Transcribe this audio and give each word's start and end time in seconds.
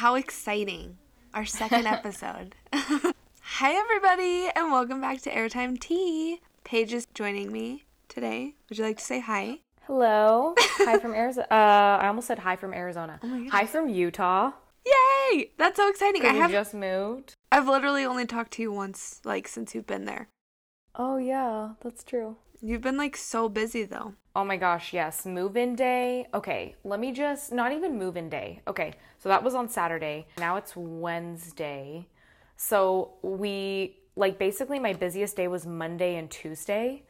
It's 0.00 0.06
rolling. 0.06 0.12
Wow, 0.12 0.12
how 0.12 0.14
exciting. 0.14 0.98
Our 1.34 1.44
second 1.44 1.86
episode. 1.86 2.54
Hi, 2.72 3.72
everybody, 3.74 4.48
and 4.54 4.72
welcome 4.72 5.00
back 5.00 5.20
to 5.22 5.30
Airtime 5.30 5.78
Tea. 5.78 6.40
Paige 6.64 6.92
is 6.94 7.06
joining 7.14 7.52
me 7.52 7.84
today. 8.08 8.54
Would 8.68 8.78
you 8.78 8.84
like 8.84 8.98
to 8.98 9.04
say 9.04 9.20
hi? 9.20 9.60
Hello. 9.82 10.54
hi 10.58 10.98
from 10.98 11.12
Arizona. 11.14 11.46
Uh, 11.50 11.98
I 12.02 12.06
almost 12.06 12.28
said 12.28 12.38
hi 12.38 12.56
from 12.56 12.72
Arizona. 12.72 13.18
Oh 13.22 13.26
my 13.26 13.48
hi 13.48 13.66
from 13.66 13.88
Utah. 13.88 14.52
Yay! 14.86 15.50
That's 15.58 15.76
so 15.76 15.88
exciting. 15.88 16.24
I 16.24 16.32
You 16.32 16.40
have 16.40 16.50
just 16.50 16.74
moved. 16.74 17.34
I've 17.52 17.68
literally 17.68 18.04
only 18.04 18.24
talked 18.26 18.52
to 18.52 18.62
you 18.62 18.72
once, 18.72 19.20
like 19.24 19.48
since 19.48 19.74
you've 19.74 19.86
been 19.86 20.06
there. 20.06 20.28
Oh 20.94 21.18
yeah, 21.18 21.74
that's 21.82 22.04
true. 22.04 22.36
You've 22.62 22.82
been 22.82 22.96
like 22.96 23.16
so 23.16 23.48
busy 23.48 23.84
though. 23.84 24.14
Oh 24.36 24.44
my 24.44 24.56
gosh, 24.56 24.92
yes. 24.92 25.26
Move 25.26 25.56
in 25.56 25.74
day. 25.74 26.26
Okay, 26.32 26.76
let 26.84 27.00
me 27.00 27.10
just, 27.10 27.52
not 27.52 27.72
even 27.72 27.98
move 27.98 28.16
in 28.16 28.28
day. 28.28 28.60
Okay, 28.68 28.94
so 29.18 29.28
that 29.28 29.42
was 29.42 29.56
on 29.56 29.68
Saturday. 29.68 30.26
Now 30.38 30.56
it's 30.56 30.76
Wednesday. 30.76 32.06
So 32.56 33.14
we, 33.22 33.96
like, 34.14 34.38
basically, 34.38 34.78
my 34.78 34.92
busiest 34.92 35.36
day 35.36 35.48
was 35.48 35.66
Monday 35.66 36.14
and 36.14 36.30
Tuesday. 36.30 37.02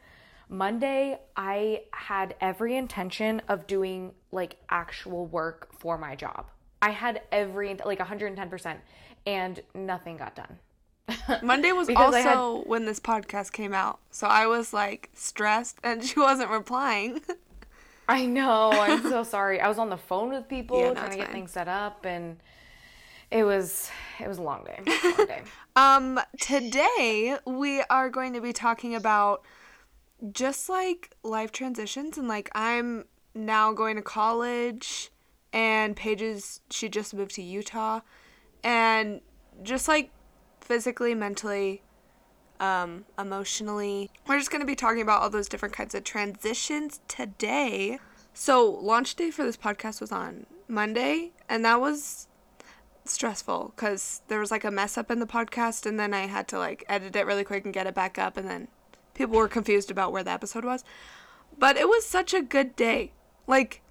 Monday, 0.49 1.19
I 1.35 1.83
had 1.91 2.35
every 2.41 2.75
intention 2.75 3.41
of 3.47 3.67
doing 3.67 4.13
like 4.31 4.57
actual 4.69 5.27
work 5.27 5.69
for 5.77 5.97
my 5.97 6.15
job. 6.15 6.49
I 6.81 6.89
had 6.89 7.21
every, 7.31 7.77
like, 7.85 7.99
110%, 7.99 8.77
and 9.27 9.59
nothing 9.75 10.17
got 10.17 10.35
done. 10.35 10.57
Monday 11.41 11.71
was 11.71 11.89
also 11.89 12.63
when 12.65 12.85
this 12.85 12.99
podcast 12.99 13.51
came 13.51 13.73
out. 13.73 13.99
So 14.11 14.27
I 14.27 14.47
was 14.47 14.73
like 14.73 15.09
stressed 15.13 15.77
and 15.83 16.03
she 16.05 16.19
wasn't 16.19 16.49
replying. 16.49 17.21
I 18.07 18.25
know. 18.25 18.71
I'm 18.71 19.01
so 19.03 19.23
sorry. 19.35 19.59
I 19.61 19.67
was 19.67 19.77
on 19.77 19.89
the 19.89 19.97
phone 19.97 20.29
with 20.31 20.47
people 20.49 20.79
Yeah, 20.79 20.87
no, 20.89 20.93
trying 20.95 21.11
to 21.11 21.17
get 21.17 21.25
fine. 21.27 21.33
things 21.33 21.51
set 21.51 21.67
up, 21.67 22.05
and 22.05 22.37
it 23.29 23.43
was 23.43 23.89
it 24.19 24.27
was 24.27 24.37
a 24.37 24.41
long 24.41 24.63
day. 24.65 24.79
Long 25.17 25.27
day. 25.27 25.41
Um, 25.75 26.19
today 26.39 27.37
we 27.45 27.81
are 27.89 28.09
going 28.09 28.33
to 28.33 28.41
be 28.41 28.51
talking 28.51 28.93
about 28.95 29.43
just 30.33 30.67
like 30.69 31.15
life 31.23 31.51
transitions 31.51 32.17
and 32.17 32.27
like 32.27 32.49
I'm 32.53 33.05
now 33.33 33.71
going 33.71 33.95
to 33.95 34.01
college 34.01 35.09
and 35.53 35.95
Paige's 35.95 36.59
she 36.69 36.89
just 36.89 37.13
moved 37.13 37.35
to 37.35 37.41
Utah 37.41 38.01
and 38.63 39.21
just 39.63 39.87
like 39.87 40.11
physically, 40.61 41.13
mentally, 41.13 41.81
um, 42.59 43.05
emotionally. 43.19 44.09
We're 44.27 44.37
just 44.37 44.51
going 44.51 44.61
to 44.61 44.67
be 44.67 44.75
talking 44.75 45.01
about 45.01 45.21
all 45.21 45.29
those 45.29 45.49
different 45.49 45.75
kinds 45.75 45.93
of 45.95 46.03
transitions 46.03 47.01
today. 47.07 47.99
So, 48.33 48.69
launch 48.69 49.15
day 49.15 49.31
for 49.31 49.43
this 49.43 49.57
podcast 49.57 49.99
was 49.99 50.11
on 50.11 50.45
Monday, 50.67 51.31
and 51.49 51.65
that 51.65 51.81
was 51.81 52.27
stressful 53.05 53.73
because 53.75 54.21
there 54.27 54.39
was 54.39 54.51
like 54.51 54.63
a 54.63 54.71
mess 54.71 54.97
up 54.97 55.11
in 55.11 55.19
the 55.19 55.25
podcast 55.25 55.85
and 55.85 55.99
then 55.99 56.13
I 56.13 56.27
had 56.27 56.47
to 56.49 56.59
like 56.59 56.83
edit 56.87 57.15
it 57.15 57.25
really 57.25 57.43
quick 57.43 57.65
and 57.65 57.73
get 57.73 57.87
it 57.87 57.95
back 57.95 58.17
up 58.17 58.37
and 58.37 58.47
then 58.47 58.67
people 59.13 59.37
were 59.37 59.47
confused 59.47 59.91
about 59.91 60.11
where 60.11 60.23
the 60.23 60.31
episode 60.31 60.63
was. 60.63 60.83
But 61.57 61.77
it 61.77 61.87
was 61.87 62.05
such 62.05 62.33
a 62.33 62.41
good 62.41 62.75
day. 62.75 63.11
Like 63.47 63.81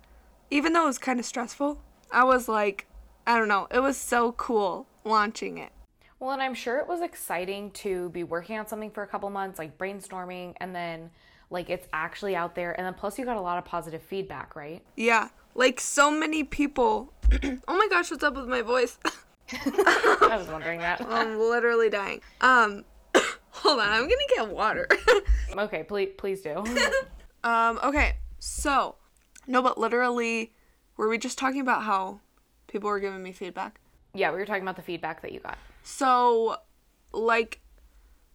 even 0.50 0.72
though 0.72 0.84
it 0.84 0.86
was 0.86 0.98
kind 0.98 1.20
of 1.20 1.26
stressful, 1.26 1.80
I 2.10 2.24
was 2.24 2.48
like 2.48 2.86
I 3.26 3.38
don't 3.38 3.48
know, 3.48 3.68
it 3.70 3.80
was 3.80 3.96
so 3.96 4.32
cool 4.32 4.86
launching 5.04 5.58
it. 5.58 5.72
Well, 6.20 6.32
and 6.32 6.42
I'm 6.42 6.54
sure 6.54 6.78
it 6.78 6.86
was 6.86 7.00
exciting 7.00 7.70
to 7.72 8.10
be 8.10 8.24
working 8.24 8.58
on 8.58 8.66
something 8.66 8.90
for 8.90 9.02
a 9.02 9.06
couple 9.06 9.28
months, 9.30 9.58
like 9.58 9.78
brainstorming, 9.78 10.54
and 10.58 10.74
then 10.74 11.10
like 11.48 11.70
it's 11.70 11.88
actually 11.92 12.36
out 12.36 12.54
there, 12.54 12.72
and 12.72 12.86
then 12.86 12.94
plus 12.94 13.18
you 13.18 13.24
got 13.24 13.38
a 13.38 13.40
lot 13.40 13.58
of 13.58 13.64
positive 13.64 14.02
feedback, 14.02 14.54
right? 14.54 14.82
Yeah. 14.96 15.28
Like 15.54 15.80
so 15.80 16.10
many 16.10 16.44
people 16.44 17.12
Oh 17.68 17.76
my 17.76 17.86
gosh, 17.88 18.10
what's 18.10 18.22
up 18.22 18.34
with 18.34 18.48
my 18.48 18.62
voice? 18.62 18.98
I 19.52 20.36
was 20.36 20.48
wondering 20.48 20.80
that. 20.80 21.00
I'm 21.08 21.38
literally 21.38 21.90
dying. 21.90 22.20
Um 22.40 22.84
hold 23.50 23.80
on, 23.80 23.88
I'm 23.88 24.02
going 24.02 24.10
to 24.10 24.34
get 24.36 24.48
water. 24.48 24.88
Okay, 25.56 25.82
please 25.82 26.10
please 26.16 26.42
do. 26.42 26.62
Um, 27.42 27.80
okay, 27.82 28.18
so 28.38 28.94
no, 29.48 29.60
but 29.62 29.78
literally, 29.78 30.52
were 30.96 31.08
we 31.08 31.18
just 31.18 31.38
talking 31.38 31.60
about 31.60 31.82
how 31.82 32.20
people 32.68 32.88
were 32.88 33.00
giving 33.00 33.20
me 33.20 33.32
feedback? 33.32 33.80
Yeah, 34.14 34.30
we 34.30 34.38
were 34.38 34.46
talking 34.46 34.62
about 34.62 34.76
the 34.76 34.82
feedback 34.82 35.22
that 35.22 35.32
you 35.32 35.40
got. 35.40 35.58
So, 35.90 36.56
like, 37.12 37.60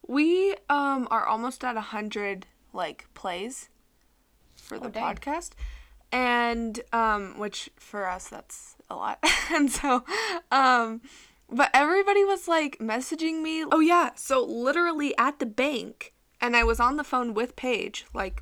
we 0.07 0.55
um 0.69 1.07
are 1.09 1.25
almost 1.25 1.63
at 1.63 1.77
a 1.77 1.81
hundred 1.81 2.45
like 2.73 3.07
plays 3.13 3.69
for 4.55 4.77
the 4.77 4.88
Oh, 4.88 4.91
podcast, 4.91 5.51
and 6.11 6.79
um, 6.91 7.39
which 7.39 7.69
for 7.77 8.07
us 8.07 8.27
that's 8.27 8.75
a 8.89 8.95
lot, 8.95 9.19
and 9.51 9.71
so 9.71 10.03
um. 10.51 11.01
But 11.47 11.69
everybody 11.75 12.25
was 12.25 12.47
like 12.47 12.79
messaging 12.79 13.43
me. 13.43 13.63
Oh 13.72 13.79
yeah, 13.79 14.11
so 14.16 14.43
literally 14.43 15.16
at 15.17 15.37
the 15.37 15.45
bank, 15.45 16.11
and 16.41 16.57
I 16.57 16.63
was 16.63 16.79
on 16.79 16.97
the 16.97 17.03
phone 17.03 17.35
with 17.35 17.55
Paige, 17.55 18.05
like 18.16 18.41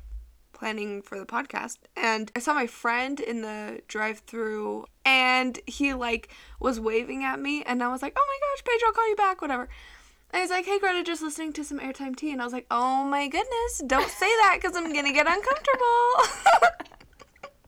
planning 0.64 1.02
for 1.02 1.18
the 1.18 1.26
podcast 1.26 1.76
and 1.94 2.32
I 2.34 2.38
saw 2.38 2.54
my 2.54 2.66
friend 2.66 3.20
in 3.20 3.42
the 3.42 3.82
drive-through 3.86 4.86
and 5.04 5.58
he 5.66 5.92
like 5.92 6.30
was 6.58 6.80
waving 6.80 7.22
at 7.22 7.38
me 7.38 7.62
and 7.64 7.82
I 7.82 7.88
was 7.88 8.00
like, 8.00 8.14
"Oh 8.16 8.26
my 8.26 8.38
gosh, 8.40 8.64
Paige, 8.64 8.80
I'll 8.86 8.94
call 8.94 9.06
you 9.10 9.14
back, 9.14 9.42
whatever." 9.42 9.68
And 10.30 10.40
he's 10.40 10.48
like, 10.48 10.64
"Hey 10.64 10.78
Greta, 10.78 11.02
just 11.02 11.20
listening 11.20 11.52
to 11.52 11.64
some 11.64 11.80
airtime 11.80 12.16
tea." 12.16 12.32
And 12.32 12.40
I 12.40 12.44
was 12.44 12.54
like, 12.54 12.64
"Oh 12.70 13.04
my 13.04 13.28
goodness, 13.28 13.82
don't 13.86 14.08
say 14.08 14.26
that 14.26 14.58
cuz 14.62 14.74
I'm 14.74 14.90
going 14.90 15.04
to 15.04 15.12
get 15.12 15.26
uncomfortable." 15.28 16.08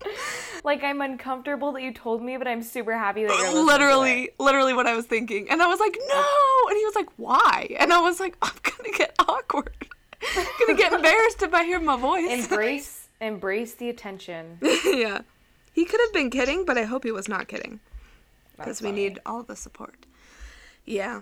Like 0.65 0.85
I'm 0.85 1.01
uncomfortable 1.01 1.73
that 1.73 1.83
you 1.83 1.93
told 1.93 2.23
me, 2.23 2.37
but 2.37 2.47
I'm 2.47 2.63
super 2.63 2.97
happy 2.97 3.25
that 3.25 3.29
you're 3.29 3.39
listening 3.39 3.55
to 3.55 3.61
it. 3.61 3.73
literally, 3.73 4.31
literally 4.39 4.73
what 4.73 4.87
I 4.87 4.95
was 4.95 5.05
thinking. 5.05 5.51
And 5.51 5.61
I 5.61 5.67
was 5.67 5.81
like, 5.81 5.97
"No." 6.09 6.25
And 6.69 6.77
he 6.77 6.85
was 6.85 6.95
like, 6.95 7.09
"Why?" 7.17 7.77
And 7.79 7.93
I 7.93 8.01
was 8.01 8.21
like, 8.21 8.37
"I'm 8.41 8.55
to 8.85 8.91
get 8.93 9.15
awkward." 9.19 9.89
to 10.67 10.75
get 10.75 10.93
embarrassed 10.93 11.43
if 11.43 11.55
I 11.55 11.65
hear 11.65 11.81
my 11.81 11.97
voice. 11.97 12.31
Embrace 12.31 13.07
embrace 13.21 13.75
the 13.75 13.89
attention. 13.89 14.59
yeah. 14.85 15.21
He 15.73 15.85
could 15.85 16.01
have 16.01 16.13
been 16.13 16.31
kidding, 16.31 16.65
but 16.65 16.79
I 16.79 16.85
hope 16.85 17.05
he 17.05 17.13
was 17.13 17.29
not 17.29 17.49
kidding. 17.49 17.81
Because 18.57 18.81
we 18.81 18.93
need 18.93 19.19
all 19.27 19.43
the 19.43 19.57
support. 19.57 20.07
Yeah. 20.87 21.21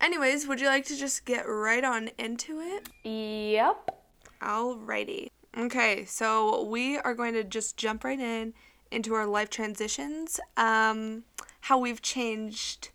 Anyways, 0.00 0.46
would 0.46 0.60
you 0.60 0.66
like 0.66 0.84
to 0.86 0.96
just 0.96 1.24
get 1.24 1.42
right 1.48 1.84
on 1.84 2.10
into 2.18 2.60
it? 2.60 2.88
Yep. 3.04 3.98
Alrighty. 4.42 5.28
Okay, 5.56 6.04
so 6.04 6.64
we 6.64 6.98
are 6.98 7.14
going 7.14 7.32
to 7.34 7.44
just 7.44 7.76
jump 7.76 8.04
right 8.04 8.18
in 8.18 8.52
into 8.90 9.14
our 9.14 9.26
life 9.26 9.48
transitions. 9.48 10.38
Um, 10.56 11.22
how 11.62 11.78
we've 11.78 12.02
changed 12.02 12.90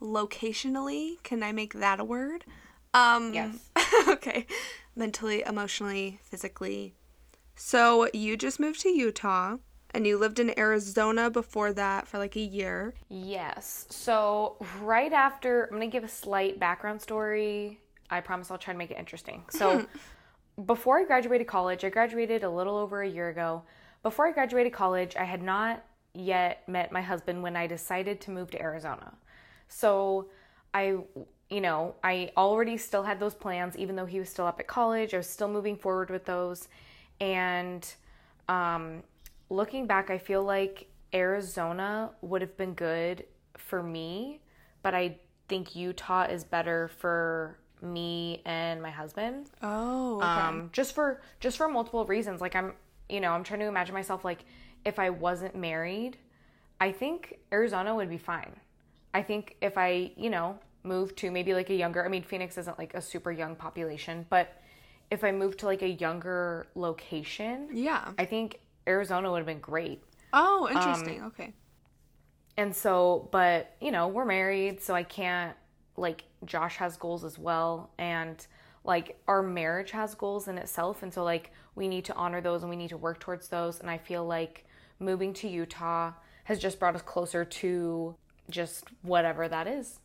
locationally. 0.00 1.22
Can 1.22 1.42
I 1.42 1.52
make 1.52 1.74
that 1.74 2.00
a 2.00 2.04
word? 2.04 2.44
Um, 2.94 3.32
Yes. 3.34 3.58
okay. 4.08 4.46
Mentally, 4.94 5.42
emotionally, 5.46 6.18
physically. 6.22 6.94
So 7.54 8.08
you 8.12 8.36
just 8.36 8.60
moved 8.60 8.80
to 8.80 8.88
Utah 8.88 9.56
and 9.94 10.06
you 10.06 10.18
lived 10.18 10.38
in 10.38 10.58
Arizona 10.58 11.30
before 11.30 11.72
that 11.74 12.08
for 12.08 12.18
like 12.18 12.36
a 12.36 12.40
year. 12.40 12.94
Yes. 13.08 13.86
So 13.90 14.56
right 14.80 15.12
after, 15.12 15.64
I'm 15.64 15.72
gonna 15.72 15.86
give 15.86 16.04
a 16.04 16.08
slight 16.08 16.58
background 16.58 17.00
story. 17.00 17.80
I 18.10 18.20
promise 18.20 18.50
I'll 18.50 18.58
try 18.58 18.74
to 18.74 18.78
make 18.78 18.90
it 18.90 18.98
interesting. 18.98 19.44
So 19.50 19.86
before 20.66 20.98
I 20.98 21.04
graduated 21.04 21.46
college, 21.46 21.84
I 21.84 21.88
graduated 21.88 22.44
a 22.44 22.50
little 22.50 22.76
over 22.76 23.02
a 23.02 23.08
year 23.08 23.28
ago. 23.28 23.62
Before 24.02 24.26
I 24.26 24.32
graduated 24.32 24.72
college, 24.72 25.16
I 25.16 25.24
had 25.24 25.42
not 25.42 25.84
yet 26.14 26.68
met 26.68 26.92
my 26.92 27.00
husband 27.00 27.42
when 27.42 27.56
I 27.56 27.66
decided 27.66 28.20
to 28.22 28.30
move 28.30 28.50
to 28.50 28.60
Arizona. 28.60 29.14
So 29.68 30.28
I, 30.74 30.96
you 31.52 31.60
know, 31.60 31.94
I 32.02 32.30
already 32.36 32.76
still 32.76 33.02
had 33.02 33.20
those 33.20 33.34
plans, 33.34 33.76
even 33.76 33.94
though 33.96 34.06
he 34.06 34.18
was 34.18 34.28
still 34.30 34.46
up 34.46 34.58
at 34.58 34.66
college. 34.66 35.12
I 35.14 35.18
was 35.18 35.28
still 35.28 35.48
moving 35.48 35.76
forward 35.76 36.08
with 36.10 36.24
those. 36.24 36.68
And 37.20 37.86
um, 38.48 39.02
looking 39.50 39.86
back, 39.86 40.10
I 40.10 40.18
feel 40.18 40.42
like 40.42 40.86
Arizona 41.14 42.10
would 42.22 42.40
have 42.40 42.56
been 42.56 42.74
good 42.74 43.24
for 43.56 43.82
me, 43.82 44.40
but 44.82 44.94
I 44.94 45.18
think 45.48 45.76
Utah 45.76 46.24
is 46.24 46.42
better 46.44 46.88
for 46.98 47.58
me 47.82 48.40
and 48.46 48.80
my 48.80 48.90
husband 48.90 49.50
Oh, 49.60 50.16
okay. 50.18 50.24
um, 50.24 50.70
just 50.72 50.94
for 50.94 51.20
just 51.40 51.56
for 51.56 51.66
multiple 51.68 52.04
reasons 52.04 52.40
like 52.40 52.54
i'm 52.54 52.74
you 53.08 53.18
know 53.20 53.32
i'm 53.32 53.42
trying 53.42 53.58
to 53.58 53.66
imagine 53.66 53.92
myself 53.92 54.24
like 54.24 54.44
if 54.84 55.00
i 55.00 55.10
wasn't 55.10 55.56
married 55.56 56.16
i 56.80 56.92
think 56.92 57.40
arizona 57.52 57.92
would 57.92 58.08
be 58.08 58.18
fine 58.18 58.54
i 59.12 59.20
think 59.20 59.56
if 59.60 59.76
i 59.76 60.12
you 60.16 60.30
know 60.30 60.56
moved 60.84 61.16
to 61.16 61.30
maybe 61.30 61.54
like 61.54 61.70
a 61.70 61.74
younger 61.74 62.04
i 62.04 62.08
mean 62.08 62.22
phoenix 62.22 62.58
isn't 62.58 62.78
like 62.78 62.94
a 62.94 63.00
super 63.02 63.30
young 63.30 63.54
population 63.54 64.26
but 64.30 64.60
if 65.10 65.22
i 65.24 65.30
moved 65.32 65.58
to 65.60 65.66
like 65.66 65.82
a 65.82 65.88
younger 65.88 66.66
location 66.74 67.68
yeah. 67.72 68.08
i 68.18 68.24
think 68.24 68.60
arizona 68.86 69.30
would 69.30 69.38
have 69.38 69.46
been 69.46 69.60
great 69.60 70.02
Oh, 70.34 70.66
um, 70.70 70.76
interesting. 70.76 71.22
okay. 71.24 71.52
and 72.56 72.74
so 72.74 73.28
but 73.32 73.76
you 73.80 73.90
know 73.90 74.08
we're 74.08 74.24
married 74.24 74.80
so 74.80 74.94
i 74.94 75.02
can't 75.02 75.54
like 75.96 76.24
josh 76.44 76.76
has 76.76 76.96
goals 76.96 77.22
as 77.24 77.38
well 77.38 77.90
and 77.98 78.46
like 78.84 79.20
our 79.28 79.42
marriage 79.42 79.90
has 79.92 80.14
goals 80.14 80.48
in 80.48 80.58
itself 80.58 81.02
and 81.02 81.12
so 81.12 81.22
like 81.22 81.52
we 81.74 81.86
need 81.86 82.04
to 82.06 82.14
honor 82.14 82.40
those 82.40 82.62
and 82.62 82.70
we 82.70 82.76
need 82.76 82.88
to 82.90 82.96
work 82.96 83.20
towards 83.20 83.48
those 83.48 83.78
and 83.80 83.88
i 83.90 83.98
feel 83.98 84.24
like 84.26 84.64
moving 84.98 85.32
to 85.34 85.48
utah 85.48 86.12
has 86.44 86.58
just 86.58 86.78
brought 86.80 86.94
us 86.96 87.02
closer 87.02 87.44
to 87.44 88.14
just 88.50 88.84
whatever 89.02 89.48
that 89.48 89.66
is. 89.68 90.00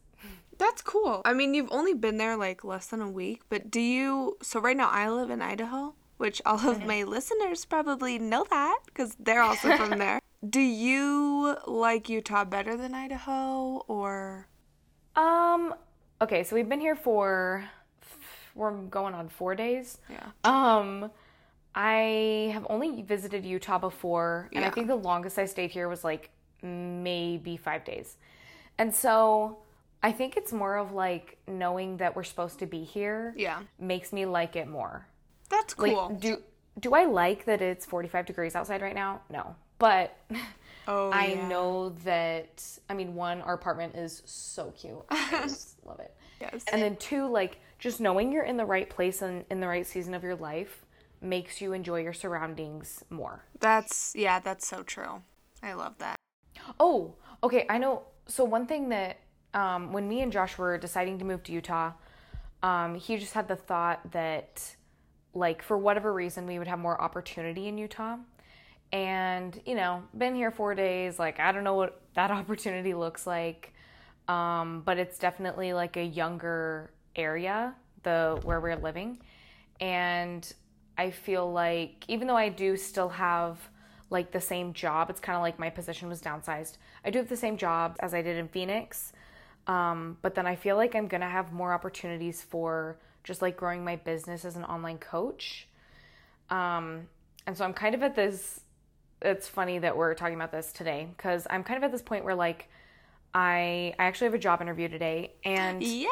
That's 0.58 0.82
cool. 0.82 1.22
I 1.26 1.34
mean, 1.34 1.54
you've 1.54 1.72
only 1.72 1.94
been 1.94 2.18
there 2.18 2.36
like 2.36 2.64
less 2.64 2.88
than 2.88 3.02
a 3.02 3.10
week, 3.10 3.42
but 3.50 3.70
do 3.70 3.80
you? 3.80 4.38
So, 4.42 4.60
right 4.60 4.76
now, 4.76 4.90
I 4.90 5.10
live 5.10 5.30
in 5.30 5.42
Idaho, 5.42 5.94
which 6.18 6.42
all 6.46 6.68
of 6.68 6.86
my 6.86 7.04
listeners 7.04 7.66
probably 7.66 8.18
know 8.18 8.46
that 8.50 8.80
because 8.86 9.16
they're 9.20 9.42
also 9.42 9.76
from 9.78 9.92
there. 10.00 10.20
Do 10.48 10.62
you 10.62 11.58
like 11.66 12.10
Utah 12.10 12.46
better 12.46 12.78
than 12.78 12.94
Idaho 12.94 13.84
or? 13.88 14.48
Um, 15.16 15.74
okay, 16.22 16.44
so 16.44 16.56
we've 16.56 16.70
been 16.70 16.80
here 16.80 16.96
for 16.96 17.66
we're 18.56 18.72
going 18.72 19.14
on 19.14 19.30
4 19.30 19.56
days. 19.56 20.00
Yeah. 20.10 20.32
Um 20.44 21.12
I 21.76 22.50
have 22.54 22.66
only 22.72 23.04
visited 23.04 23.46
Utah 23.46 23.78
before, 23.78 24.50
and 24.52 24.66
I 24.66 24.72
think 24.72 24.88
the 24.88 24.96
longest 24.96 25.38
I 25.38 25.46
stayed 25.46 25.70
here 25.70 25.88
was 25.88 26.04
like 26.04 26.32
maybe 26.64 27.56
5 27.56 27.86
days. 27.86 28.18
And 28.80 28.94
so 28.96 29.60
I 30.04 30.12
think 30.12 30.38
it's 30.38 30.54
more 30.54 30.78
of 30.78 30.92
like 30.92 31.38
knowing 31.48 31.98
that 31.98 32.16
we're 32.16 32.24
supposed 32.24 32.60
to 32.60 32.66
be 32.66 32.84
here 32.84 33.34
Yeah. 33.38 33.62
makes 33.80 34.14
me 34.14 34.26
like 34.26 34.56
it 34.56 34.68
more. 34.68 35.08
That's 35.50 35.78
Like 35.78 35.94
cool. 35.94 36.10
do 36.10 36.38
do 36.80 36.94
I 36.94 37.06
like 37.06 37.46
that 37.46 37.62
it's 37.62 37.86
45 37.86 38.26
degrees 38.28 38.56
outside 38.56 38.82
right 38.82 38.94
now? 38.96 39.22
No. 39.32 39.56
But 39.80 40.16
oh, 40.88 41.10
I 41.12 41.28
yeah. 41.28 41.48
know 41.48 41.90
that 42.06 42.64
I 42.90 42.94
mean 42.94 43.16
one 43.16 43.42
our 43.42 43.54
apartment 43.56 43.96
is 43.96 44.22
so 44.26 44.72
cute. 44.78 45.04
I 45.10 45.30
just 45.44 45.84
love 45.86 46.00
it. 46.00 46.14
Yes. 46.40 46.64
And 46.72 46.82
then 46.82 46.96
two 46.98 47.28
like 47.28 47.60
just 47.80 48.00
knowing 48.00 48.32
you're 48.32 48.44
in 48.44 48.58
the 48.58 48.66
right 48.66 48.90
place 48.90 49.22
and 49.22 49.46
in 49.50 49.60
the 49.60 49.68
right 49.68 49.86
season 49.86 50.14
of 50.14 50.24
your 50.24 50.36
life 50.36 50.86
makes 51.22 51.62
you 51.62 51.74
enjoy 51.74 52.02
your 52.02 52.14
surroundings 52.14 53.04
more. 53.10 53.44
That's 53.60 54.14
yeah, 54.16 54.40
that's 54.40 54.68
so 54.68 54.84
true. 54.84 55.24
I 55.64 55.74
love 55.74 55.98
that. 55.98 56.16
Oh, 56.80 57.16
okay. 57.44 57.66
I 57.70 57.80
know. 57.80 58.04
So 58.28 58.44
one 58.44 58.68
thing 58.68 58.90
that 58.90 59.18
um, 59.58 59.92
when 59.92 60.08
me 60.08 60.22
and 60.22 60.32
Josh 60.32 60.56
were 60.58 60.78
deciding 60.78 61.18
to 61.18 61.26
move 61.26 61.42
to 61.44 61.52
Utah, 61.52 61.94
um, 62.62 62.94
he 62.94 63.18
just 63.18 63.34
had 63.34 63.48
the 63.48 63.56
thought 63.56 64.12
that, 64.12 64.76
like, 65.34 65.64
for 65.64 65.76
whatever 65.78 66.14
reason, 66.14 66.46
we 66.46 66.60
would 66.60 66.68
have 66.68 66.78
more 66.78 67.02
opportunity 67.02 67.68
in 67.68 67.78
Utah. 67.78 68.18
And 68.94 69.60
you 69.66 69.76
know, 69.76 70.04
been 70.16 70.36
here 70.36 70.52
four 70.52 70.76
days. 70.76 71.18
Like, 71.18 71.40
I 71.40 71.52
don't 71.52 71.64
know 71.64 71.74
what 71.74 72.00
that 72.14 72.30
opportunity 72.40 72.94
looks 72.94 73.26
like, 73.26 73.74
um, 74.28 74.84
but 74.86 75.00
it's 75.00 75.18
definitely 75.18 75.74
like 75.74 75.98
a 75.98 76.04
younger 76.04 76.92
area, 77.16 77.74
the 78.04 78.40
where 78.44 78.62
we're 78.62 78.76
living, 78.76 79.18
and 79.82 80.54
I 81.00 81.10
feel 81.10 81.52
like 81.52 82.06
even 82.08 82.28
though 82.28 82.38
I 82.38 82.50
do 82.50 82.78
still 82.78 83.10
have 83.10 83.58
like 84.10 84.32
the 84.32 84.40
same 84.40 84.72
job, 84.72 85.10
it's 85.10 85.20
kind 85.20 85.36
of 85.36 85.42
like 85.42 85.58
my 85.58 85.72
position 85.72 86.08
was 86.08 86.22
downsized. 86.22 86.78
I 87.04 87.10
do 87.10 87.18
have 87.18 87.28
the 87.28 87.36
same 87.36 87.58
job 87.58 87.98
as 88.00 88.14
I 88.14 88.22
did 88.22 88.38
in 88.38 88.48
Phoenix, 88.48 89.14
um, 89.68 90.18
but 90.22 90.34
then 90.36 90.48
I 90.48 90.56
feel 90.56 90.76
like 90.76 90.96
I'm 90.96 91.08
gonna 91.08 91.30
have 91.30 91.54
more 91.54 91.74
opportunities 91.74 92.42
for 92.42 92.98
just 93.24 93.42
like 93.42 93.58
growing 93.58 93.84
my 93.84 93.98
business 93.98 94.46
as 94.46 94.56
an 94.56 94.64
online 94.64 94.98
coach. 94.98 95.68
Um, 96.50 97.08
and 97.46 97.58
so 97.58 97.66
I'm 97.66 97.74
kind 97.74 97.94
of 97.94 98.02
at 98.02 98.16
this. 98.16 98.62
It's 99.22 99.48
funny 99.48 99.80
that 99.80 99.98
we're 99.98 100.14
talking 100.14 100.36
about 100.36 100.52
this 100.52 100.72
today 100.72 101.08
because 101.16 101.46
I'm 101.50 101.64
kind 101.64 101.78
of 101.78 101.84
at 101.84 101.92
this 101.92 102.02
point 102.02 102.24
where 102.24 102.36
like 102.36 102.70
I 103.34 103.94
I 104.00 104.06
actually 104.06 104.26
have 104.26 104.34
a 104.34 104.40
job 104.40 104.62
interview 104.62 104.88
today 104.88 105.34
and 105.44 105.84
Yay! 105.84 106.08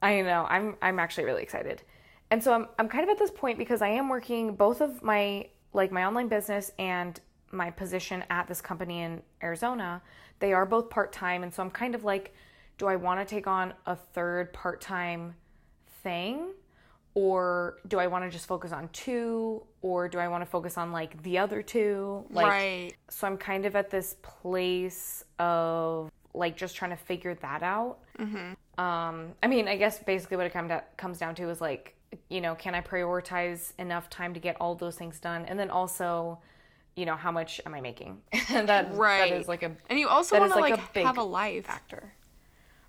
I 0.00 0.20
know. 0.20 0.46
I'm 0.48 0.76
I'm 0.80 0.98
actually 1.00 1.24
really 1.24 1.42
excited. 1.42 1.82
And 2.30 2.42
so 2.42 2.52
I'm 2.52 2.68
I'm 2.78 2.88
kind 2.88 3.02
of 3.02 3.10
at 3.10 3.18
this 3.18 3.30
point 3.32 3.58
because 3.58 3.82
I 3.82 3.88
am 3.88 4.08
working 4.08 4.54
both 4.54 4.80
of 4.80 5.02
my 5.02 5.48
like 5.72 5.90
my 5.90 6.04
online 6.04 6.28
business 6.28 6.70
and 6.78 7.18
my 7.50 7.70
position 7.70 8.24
at 8.30 8.46
this 8.46 8.60
company 8.60 9.00
in 9.02 9.22
Arizona. 9.42 10.02
They 10.38 10.52
are 10.52 10.66
both 10.66 10.90
part-time 10.90 11.42
and 11.42 11.52
so 11.52 11.62
I'm 11.62 11.70
kind 11.70 11.94
of 11.94 12.04
like 12.04 12.34
do 12.78 12.86
I 12.86 12.96
want 12.96 13.20
to 13.20 13.34
take 13.34 13.46
on 13.46 13.72
a 13.86 13.96
third 13.96 14.52
part-time 14.52 15.34
thing 16.02 16.48
or 17.14 17.78
do 17.86 17.98
I 17.98 18.08
want 18.08 18.24
to 18.24 18.30
just 18.30 18.46
focus 18.46 18.72
on 18.72 18.88
two 18.88 19.62
or 19.82 20.08
do 20.08 20.18
I 20.18 20.26
want 20.28 20.42
to 20.42 20.46
focus 20.46 20.76
on 20.76 20.90
like 20.90 21.22
the 21.22 21.38
other 21.38 21.62
two? 21.62 22.24
Like 22.30 22.46
right. 22.46 22.92
so 23.08 23.26
I'm 23.26 23.36
kind 23.36 23.66
of 23.66 23.76
at 23.76 23.90
this 23.90 24.16
place 24.22 25.24
of 25.38 26.10
like 26.34 26.56
just 26.56 26.74
trying 26.74 26.90
to 26.90 26.96
figure 26.96 27.34
that 27.36 27.62
out. 27.62 27.98
Um, 28.78 29.32
I 29.42 29.46
mean, 29.46 29.68
I 29.68 29.76
guess 29.76 30.00
basically 30.00 30.36
what 30.36 30.46
it 30.46 30.52
come 30.52 30.68
to, 30.68 30.82
comes 30.96 31.18
down 31.18 31.36
to 31.36 31.48
is 31.48 31.60
like, 31.60 31.94
you 32.28 32.40
know, 32.40 32.56
can 32.56 32.74
I 32.74 32.80
prioritize 32.80 33.72
enough 33.78 34.10
time 34.10 34.34
to 34.34 34.40
get 34.40 34.56
all 34.60 34.74
those 34.74 34.96
things 34.96 35.20
done, 35.20 35.44
and 35.46 35.58
then 35.58 35.70
also, 35.70 36.38
you 36.96 37.06
know, 37.06 37.16
how 37.16 37.30
much 37.30 37.60
am 37.66 37.74
I 37.74 37.80
making? 37.80 38.20
and 38.50 38.68
that 38.72 38.94
Right. 38.94 39.30
that 39.30 39.40
is 39.40 39.48
like 39.48 39.62
a 39.62 39.72
And 39.88 39.98
you 39.98 40.08
also 40.08 40.38
want 40.38 40.52
to 40.52 40.58
like, 40.58 40.96
a 40.96 41.04
have 41.04 41.18
a 41.18 41.22
life 41.22 41.66
factor. 41.66 42.12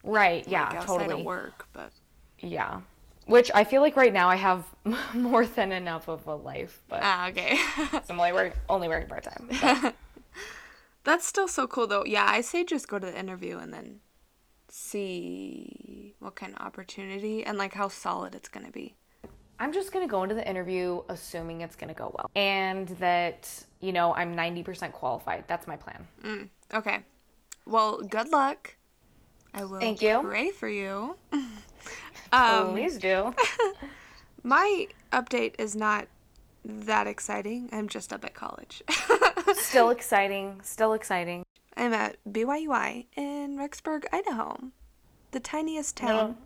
Right? 0.05 0.47
Yeah, 0.47 0.69
like, 0.69 0.85
totally. 0.85 1.23
work, 1.23 1.67
but 1.73 1.91
Yeah. 2.39 2.81
Which 3.25 3.49
I 3.55 3.63
feel 3.63 3.81
like 3.81 3.95
right 3.95 4.13
now 4.13 4.29
I 4.29 4.35
have 4.35 4.65
more 5.13 5.45
than 5.45 5.71
enough 5.71 6.07
of 6.07 6.27
a 6.27 6.35
life, 6.35 6.81
but 6.87 6.99
ah, 7.01 7.27
okay. 7.29 7.57
I'm 8.09 8.19
only 8.19 8.33
work, 8.33 8.55
only 8.69 8.87
working 8.87 9.09
part 9.09 9.23
time. 9.23 9.93
That's 11.03 11.25
still 11.25 11.47
so 11.47 11.67
cool 11.67 11.87
though. 11.87 12.05
Yeah, 12.05 12.25
I 12.27 12.41
say 12.41 12.63
just 12.63 12.87
go 12.87 12.99
to 12.99 13.05
the 13.05 13.17
interview 13.17 13.57
and 13.57 13.73
then 13.73 13.99
see 14.69 16.15
what 16.19 16.35
kind 16.35 16.53
of 16.53 16.65
opportunity 16.65 17.43
and 17.43 17.57
like 17.57 17.73
how 17.73 17.87
solid 17.87 18.35
it's 18.35 18.49
gonna 18.49 18.71
be. 18.71 18.95
I'm 19.59 19.71
just 19.71 19.91
gonna 19.91 20.07
go 20.07 20.21
into 20.23 20.35
the 20.35 20.47
interview 20.47 21.01
assuming 21.09 21.61
it's 21.61 21.75
gonna 21.75 21.93
go 21.93 22.13
well, 22.15 22.29
and 22.35 22.89
that 22.99 23.49
you 23.79 23.91
know 23.93 24.13
I'm 24.13 24.35
90% 24.35 24.91
qualified. 24.91 25.45
That's 25.47 25.65
my 25.65 25.77
plan. 25.77 26.49
Okay. 26.73 26.99
Well, 27.65 28.01
good 28.01 28.29
luck. 28.29 28.75
I 29.55 29.63
will 29.63 29.79
Thank 29.79 30.01
you. 30.01 30.19
pray 30.21 30.51
for 30.51 30.67
you. 30.67 31.15
um, 32.33 32.71
Please 32.73 32.97
do. 32.97 33.33
my 34.43 34.87
update 35.13 35.53
is 35.57 35.75
not 35.75 36.07
that 36.65 37.07
exciting. 37.07 37.69
I'm 37.71 37.87
just 37.87 38.11
up 38.11 38.25
at 38.25 38.33
college. 38.33 38.83
still 39.55 39.89
exciting. 39.91 40.59
Still 40.61 40.93
exciting. 40.93 41.43
I'm 41.77 41.93
at 41.93 42.17
BYUI 42.29 43.05
in 43.15 43.57
Rexburg, 43.57 44.05
Idaho, 44.11 44.57
the 45.31 45.39
tiniest 45.39 45.95
town. 45.97 46.37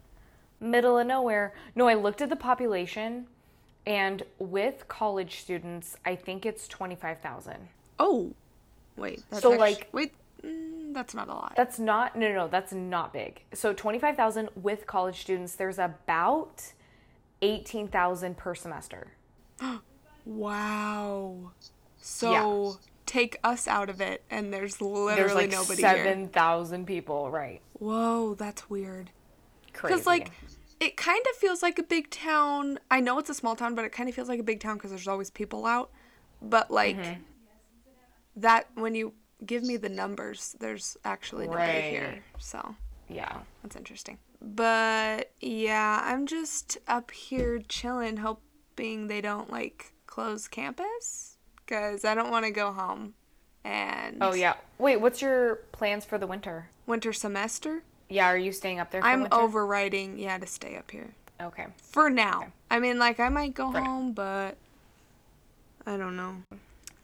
Middle 0.60 0.98
of 1.00 1.07
nowhere. 1.07 1.53
No, 1.75 1.88
I 1.88 1.93
looked 1.95 2.22
at 2.22 2.29
the 2.29 2.36
population, 2.36 3.25
and 3.88 4.24
with 4.39 4.88
college 4.88 5.39
students, 5.39 5.98
I 6.05 6.15
think 6.15 6.45
it's 6.45 6.67
25,000. 6.67 7.55
Oh, 7.98 8.33
wait. 8.98 9.24
That's 9.29 9.41
So, 9.41 9.51
actu- 9.53 9.60
like- 9.62 9.88
wait, 9.93 10.13
mm, 10.43 10.78
that's 10.93 11.13
not 11.13 11.27
a 11.27 11.34
lot. 11.34 11.53
That's 11.55 11.79
not 11.79 12.15
no 12.15 12.27
no 12.29 12.36
no. 12.36 12.48
That's 12.48 12.72
not 12.74 13.13
big. 13.13 13.41
So 13.53 13.74
25,000 13.74 14.50
with 14.55 14.86
college 14.88 15.19
students. 15.22 15.55
There's 15.55 15.79
about 15.79 16.74
18,000 17.41 18.38
per 18.38 18.55
semester. 18.55 19.13
Wow. 20.25 21.51
So 21.98 22.77
take 23.08 23.39
us 23.43 23.67
out 23.67 23.89
of 23.89 24.00
it, 24.00 24.24
and 24.29 24.53
there's 24.53 24.79
literally 24.79 25.15
There's 25.15 25.34
like 25.34 25.50
nobody 25.50 25.81
here. 25.81 26.03
7,000 26.03 26.86
people. 26.86 27.31
Right. 27.31 27.62
Whoa, 27.74 28.36
that's 28.36 28.69
weird. 28.69 29.10
Crazy. 29.74 29.93
Because 29.93 30.05
like, 30.05 30.31
it 30.79 30.98
kind 30.98 31.24
of 31.31 31.36
feels 31.38 31.63
like 31.63 31.79
a 31.79 31.84
big 31.84 32.12
town. 32.12 32.77
I 32.91 33.00
know 33.00 33.17
it's 33.17 33.29
a 33.29 33.34
small 33.34 33.55
town, 33.55 33.74
but 33.74 33.86
it 33.86 33.91
kind 33.91 34.08
of 34.08 34.13
feels 34.13 34.29
like 34.29 34.39
a 34.39 34.43
big 34.43 34.60
town 34.60 34.75
because 34.77 34.91
there's 34.91 35.08
always 35.08 35.31
people 35.31 35.65
out. 35.65 35.89
But 36.41 36.69
like, 36.69 36.98
Mm-hmm. 36.98 37.22
that 38.38 38.67
when 38.75 38.93
you 38.93 39.13
give 39.46 39.63
me 39.63 39.77
the 39.77 39.89
numbers, 39.89 40.55
there's 40.60 40.98
actually 41.05 41.48
nobody 41.48 41.72
Right. 41.72 41.84
here. 41.84 42.24
So 42.39 42.75
yeah. 43.08 43.39
that's 43.63 43.75
interesting. 43.75 44.17
But 44.41 45.31
yeah, 45.41 46.01
I'm 46.05 46.25
just 46.25 46.77
up 46.88 47.12
here 47.12 47.60
chilling, 47.67 48.17
hoping 48.17 49.08
they 49.08 49.22
don't 49.22 49.50
like 49.51 49.93
close 50.08 50.48
campus 50.48 51.38
because 51.65 52.05
I 52.05 52.15
don't 52.15 52.31
want 52.31 52.46
to 52.46 52.51
go 52.51 52.72
home. 52.72 53.13
And 53.65 54.17
Oh 54.22 54.34
yeah. 54.34 54.55
Wait, 54.77 54.98
what's 54.98 55.22
your 55.22 55.55
plans 55.74 56.05
for 56.05 56.17
the 56.17 56.27
winter? 56.27 56.69
winter 56.88 57.13
semester, 57.13 57.84
Yeah, 58.10 58.25
are 58.27 58.38
you 58.38 58.51
staying 58.51 58.79
up 58.79 58.89
there 58.89 59.01
for 59.01 59.08
I'm 59.08 59.22
winter? 59.22 59.36
overriding. 59.38 60.17
Yeah, 60.17 60.38
to 60.39 60.48
stay 60.48 60.75
up 60.75 60.89
here. 60.89 61.13
Okay. 61.41 61.67
For 61.77 62.10
now. 62.10 62.39
okay. 62.41 62.51
I 62.72 62.79
mean, 62.79 62.98
like, 62.98 63.19
I 63.19 63.29
might 63.29 63.53
go 63.53 63.72
For 63.72 63.79
now. 63.79 63.86
home, 63.86 64.12
but 64.13 64.58
I 65.86 65.98
don't 65.98 66.15
know. 66.17 66.38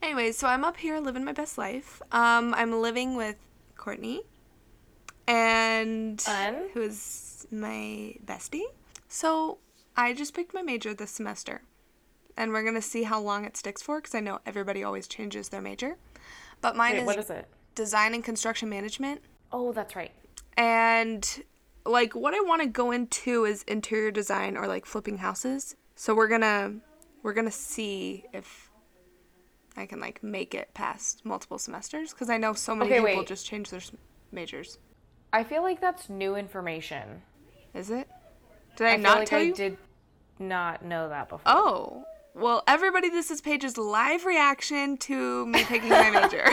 Anyways, 0.02 0.36
so 0.36 0.46
I'm 0.46 0.64
up 0.64 0.76
here 0.76 0.98
living 1.00 1.24
my 1.24 1.32
best 1.32 1.58
life. 1.58 2.00
Um, 2.12 2.54
I'm 2.54 2.80
living 2.80 3.16
with 3.16 3.36
Courtney, 3.76 4.22
and 5.26 6.20
Fun. 6.20 6.68
who 6.74 6.82
is 6.82 7.46
my 7.50 8.14
bestie. 8.24 8.62
So 9.08 9.58
I 9.96 10.12
just 10.12 10.34
picked 10.34 10.54
my 10.54 10.62
major 10.62 10.94
this 10.94 11.10
semester, 11.10 11.62
and 12.36 12.52
we're 12.52 12.62
gonna 12.64 12.82
see 12.82 13.02
how 13.04 13.20
long 13.20 13.44
it 13.44 13.56
sticks 13.56 13.82
for, 13.82 13.98
because 14.00 14.14
I 14.14 14.20
know 14.20 14.38
everybody 14.46 14.84
always 14.84 15.08
changes 15.08 15.48
their 15.48 15.60
major. 15.62 15.96
But 16.60 16.76
mine 16.76 16.92
Wait, 16.94 17.00
is 17.00 17.06
what 17.06 17.18
is 17.18 17.30
it? 17.30 17.46
design 17.74 18.14
and 18.14 18.24
construction 18.24 18.68
management. 18.68 19.20
Oh, 19.52 19.72
that's 19.72 19.94
right. 19.96 20.12
And 20.56 21.44
like 21.84 22.14
what 22.14 22.34
I 22.34 22.40
want 22.40 22.62
to 22.62 22.68
go 22.68 22.90
into 22.90 23.44
is 23.44 23.62
interior 23.64 24.10
design 24.10 24.56
or 24.56 24.66
like 24.66 24.86
flipping 24.86 25.18
houses. 25.18 25.76
So 25.94 26.14
we're 26.14 26.28
going 26.28 26.40
to 26.40 26.74
we're 27.22 27.32
going 27.34 27.46
to 27.46 27.52
see 27.52 28.24
if 28.32 28.65
I 29.76 29.86
can 29.86 30.00
like 30.00 30.22
make 30.22 30.54
it 30.54 30.72
past 30.74 31.24
multiple 31.24 31.58
semesters 31.58 32.12
because 32.12 32.30
I 32.30 32.38
know 32.38 32.54
so 32.54 32.74
many 32.74 32.90
Okay, 32.90 33.00
people 33.00 33.20
wait. 33.20 33.28
just 33.28 33.46
change 33.46 33.70
their 33.70 33.80
majors. 34.32 34.78
I 35.32 35.44
feel 35.44 35.62
like 35.62 35.80
that's 35.80 36.08
new 36.08 36.36
information. 36.36 37.22
Is 37.74 37.90
it? 37.90 38.08
Did 38.76 38.86
I, 38.86 38.92
I 38.92 38.96
not 38.96 39.18
like 39.18 39.28
tell 39.28 39.40
I 39.40 39.44
you? 39.44 39.54
did 39.54 39.76
not 40.38 40.84
know 40.84 41.08
that 41.08 41.28
before. 41.28 41.52
Oh. 41.52 42.04
Well, 42.34 42.62
everybody, 42.68 43.08
this 43.08 43.30
is 43.30 43.40
Paige's 43.40 43.78
live 43.78 44.26
reaction 44.26 44.98
to 44.98 45.46
me 45.46 45.64
picking 45.64 45.88
my 45.88 46.10
major. 46.10 46.46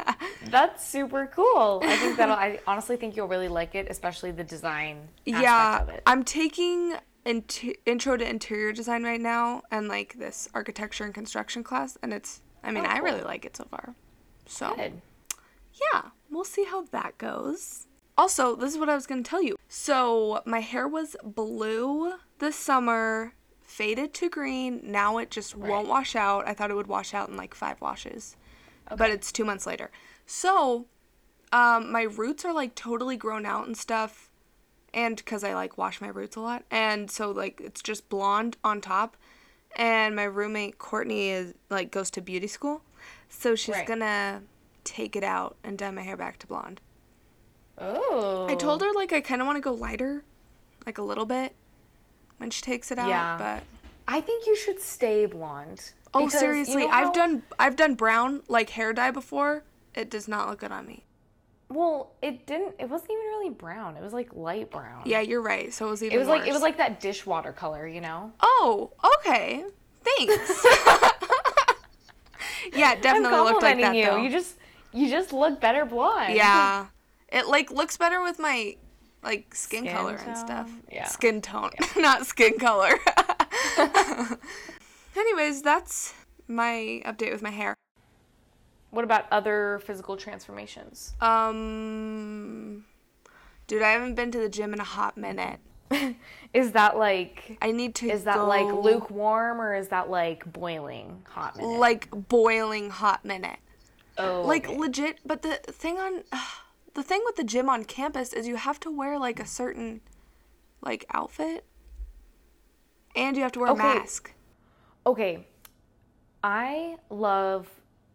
That's 0.50 0.84
super 0.84 1.30
cool. 1.32 1.80
I 1.84 1.96
think 1.96 2.16
that'll. 2.16 2.34
I 2.34 2.58
honestly 2.66 2.96
think 2.96 3.14
you'll 3.16 3.28
really 3.28 3.46
like 3.46 3.76
it, 3.76 3.86
especially 3.88 4.32
the 4.32 4.42
design 4.42 5.08
aspect 5.28 5.42
yeah, 5.42 5.82
of 5.82 5.88
it. 5.90 6.02
I'm 6.06 6.24
taking 6.24 6.94
intro 7.24 8.16
to 8.16 8.28
interior 8.28 8.72
design 8.72 9.04
right 9.04 9.20
now 9.20 9.62
and 9.70 9.86
like 9.86 10.14
this 10.18 10.48
architecture 10.54 11.04
and 11.04 11.14
construction 11.14 11.62
class, 11.62 11.96
and 12.02 12.12
it's. 12.12 12.40
I 12.68 12.72
mean, 12.72 12.84
Oh, 12.86 12.88
I 12.88 12.98
really 12.98 13.22
like 13.22 13.44
it 13.44 13.56
so 13.56 13.64
far. 13.64 13.94
So 14.46 14.74
Good. 14.76 15.00
yeah, 15.92 16.02
we'll 16.30 16.44
see 16.44 16.64
how 16.64 16.82
that 16.86 17.16
goes. 17.18 17.86
Also, 18.16 18.54
this 18.56 18.72
is 18.72 18.78
what 18.78 18.88
I 18.88 18.94
was 18.94 19.06
going 19.06 19.22
to 19.22 19.28
tell 19.28 19.42
you. 19.42 19.56
So, 19.68 20.42
my 20.44 20.60
hair 20.60 20.88
was 20.88 21.16
blue 21.22 22.14
this 22.40 22.56
summer, 22.56 23.32
faded 23.62 24.12
to 24.14 24.28
green. 24.28 24.80
Now 24.82 25.18
it 25.18 25.30
just 25.30 25.54
Right. 25.54 25.70
won't 25.70 25.88
wash 25.88 26.16
out. 26.16 26.46
I 26.46 26.52
thought 26.54 26.70
it 26.70 26.74
would 26.74 26.86
wash 26.88 27.14
out 27.14 27.28
in 27.28 27.36
like 27.36 27.54
five 27.54 27.80
washes, 27.80 28.36
but 28.96 29.10
it's 29.10 29.30
two 29.32 29.44
months 29.44 29.66
later. 29.66 29.90
So, 30.26 30.86
um, 31.52 31.90
my 31.92 32.02
roots 32.02 32.44
are 32.44 32.52
like 32.52 32.74
totally 32.74 33.16
grown 33.16 33.46
out 33.46 33.66
and 33.66 33.76
stuff. 33.76 34.30
And 34.92 35.16
because 35.16 35.44
I 35.44 35.54
like 35.54 35.78
wash 35.78 36.00
my 36.00 36.08
roots 36.08 36.34
a 36.36 36.40
lot. 36.40 36.64
And 36.70 37.10
so, 37.10 37.30
like, 37.30 37.60
it's 37.62 37.82
just 37.82 38.08
blonde 38.08 38.56
on 38.64 38.80
top. 38.80 39.16
And 39.78 40.14
my 40.16 40.24
roommate 40.24 40.78
Courtney 40.78 41.30
is 41.30 41.54
like 41.70 41.90
goes 41.90 42.10
to 42.12 42.20
beauty 42.20 42.48
school. 42.48 42.82
So 43.28 43.54
she's 43.54 43.74
Right. 43.76 43.86
gonna 43.86 44.42
take 44.84 45.14
it 45.16 45.22
out 45.24 45.56
and 45.62 45.78
dye 45.78 45.90
my 45.92 46.02
hair 46.02 46.16
back 46.16 46.38
to 46.40 46.46
blonde. 46.46 46.80
Oh. 47.78 48.46
I 48.48 48.54
told 48.56 48.82
her 48.82 48.92
like 48.92 49.12
I 49.12 49.20
kind 49.20 49.40
of 49.40 49.46
want 49.46 49.56
to 49.56 49.60
go 49.60 49.72
lighter, 49.72 50.24
like 50.84 50.98
a 50.98 51.02
little 51.02 51.26
bit, 51.26 51.54
when 52.38 52.50
she 52.50 52.60
takes 52.62 52.90
it 52.90 52.98
out. 52.98 53.08
Yeah. 53.08 53.36
But 53.38 53.62
I 54.08 54.20
think 54.20 54.46
you 54.46 54.56
should 54.56 54.80
stay 54.80 55.26
blonde. 55.26 55.92
oh, 56.14 56.20
because 56.26 56.34
you 56.34 56.38
seriously, 56.40 56.86
know 56.86 56.92
I've 56.92 57.12
done 57.12 57.42
I've 57.58 57.76
done 57.76 57.94
brown 57.94 58.42
like 58.48 58.70
hair 58.70 58.92
dye 58.92 59.10
before. 59.12 59.62
It 59.94 60.10
does 60.10 60.26
not 60.26 60.48
look 60.48 60.60
good 60.60 60.72
on 60.72 60.86
me. 60.86 61.04
Well, 61.70 62.12
it 62.22 62.46
didn't. 62.46 62.76
It 62.78 62.88
wasn't 62.88 63.10
even 63.10 63.24
really 63.24 63.50
brown. 63.50 63.96
It 63.96 64.02
was 64.02 64.12
like 64.14 64.34
light 64.34 64.70
brown. 64.70 65.02
Yeah, 65.04 65.20
you're 65.20 65.42
right. 65.42 65.72
So 65.72 65.86
it 65.86 65.90
was 65.90 66.02
even. 66.02 66.16
It 66.16 66.18
was 66.18 66.28
like 66.28 66.46
it 66.46 66.52
was 66.52 66.62
like 66.62 66.78
that 66.78 66.98
dishwater 67.00 67.52
color, 67.52 67.86
you 67.86 68.00
know. 68.00 68.32
Oh, 68.40 68.92
okay. 69.18 69.64
Thanks. 70.02 70.66
yeah, 72.74 72.94
definitely 72.94 73.38
looked 73.38 73.62
like 73.62 73.80
that 73.80 73.94
you. 73.94 74.06
though. 74.06 74.16
You 74.16 74.30
just 74.30 74.56
you 74.92 75.10
just 75.10 75.32
look 75.32 75.60
better 75.60 75.84
blonde. 75.84 76.34
yeah, 76.34 76.86
it 77.28 77.46
like 77.48 77.70
looks 77.70 77.98
better 77.98 78.22
with 78.22 78.38
my 78.38 78.76
like 79.22 79.54
skin, 79.54 79.84
Skin 79.84 79.94
color 79.94 80.18
and 80.26 80.38
stuff. 80.38 80.70
Yeah. 80.90 81.06
Skin 81.06 81.42
tone, 81.42 81.70
not 81.96 82.26
skin 82.26 82.58
color. 82.58 82.94
Anyways, 85.16 85.60
that's 85.62 86.14
my 86.46 87.02
update 87.04 87.32
with 87.32 87.42
my 87.42 87.50
hair. 87.50 87.76
What 88.90 89.04
about 89.04 89.26
other 89.30 89.80
physical 89.84 90.16
transformations? 90.16 91.14
Um, 91.20 92.84
dude, 93.66 93.82
I 93.82 93.90
haven't 93.90 94.14
been 94.14 94.30
to 94.32 94.38
the 94.38 94.48
gym 94.48 94.72
in 94.72 94.80
a 94.80 94.84
hot 94.84 95.16
minute. 95.16 95.60
Is 96.54 96.72
that 96.72 96.96
like 96.98 97.58
I 97.62 97.70
need 97.72 97.94
to. 97.96 98.08
is 98.10 98.24
that 98.24 98.34
go, 98.36 98.46
like 98.46 98.66
lukewarm 98.72 99.60
or 99.60 99.74
is 99.74 99.88
that 99.88 100.10
like 100.10 100.50
boiling 100.52 101.24
hot 101.28 101.56
minute? 101.56 101.78
Like 101.78 102.10
boiling 102.28 102.90
hot 102.90 103.24
minute. 103.24 103.58
oh, 104.18 104.42
Like 104.42 104.66
okay. 104.68 104.76
legit, 104.78 105.18
but 105.24 105.42
the 105.42 105.56
thing 105.66 105.98
on 105.98 106.24
the 106.94 107.02
thing 107.02 107.22
with 107.24 107.36
the 107.36 107.44
gym 107.44 107.68
on 107.70 107.84
campus 107.84 108.32
is 108.34 108.46
you 108.46 108.56
have 108.56 108.78
to 108.80 108.90
wear 108.90 109.18
like 109.18 109.40
a 109.40 109.46
certain 109.46 110.00
like 110.82 111.04
outfit 111.12 111.64
and 113.16 113.36
you 113.36 113.42
have 113.42 113.52
to 113.52 113.60
wear 113.60 113.70
Okay. 113.70 113.80
a 113.80 113.94
mask. 113.94 114.32
Okay. 115.06 115.46
I 116.44 116.96
love 117.10 117.68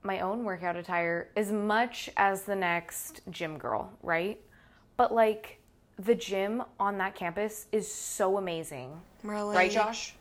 my 0.03 0.19
own 0.19 0.43
workout 0.43 0.75
attire 0.75 1.29
as 1.35 1.51
much 1.51 2.09
as 2.17 2.43
the 2.43 2.55
next 2.55 3.21
gym 3.29 3.57
girl, 3.57 3.91
right? 4.01 4.39
But 4.97 5.13
like 5.13 5.59
the 5.97 6.15
gym 6.15 6.63
on 6.79 6.97
that 6.97 7.15
campus 7.15 7.67
is 7.71 7.91
so 7.91 8.37
amazing. 8.37 8.99
Really? 9.23 9.55
Right, 9.55 9.71
Josh? 9.71 10.15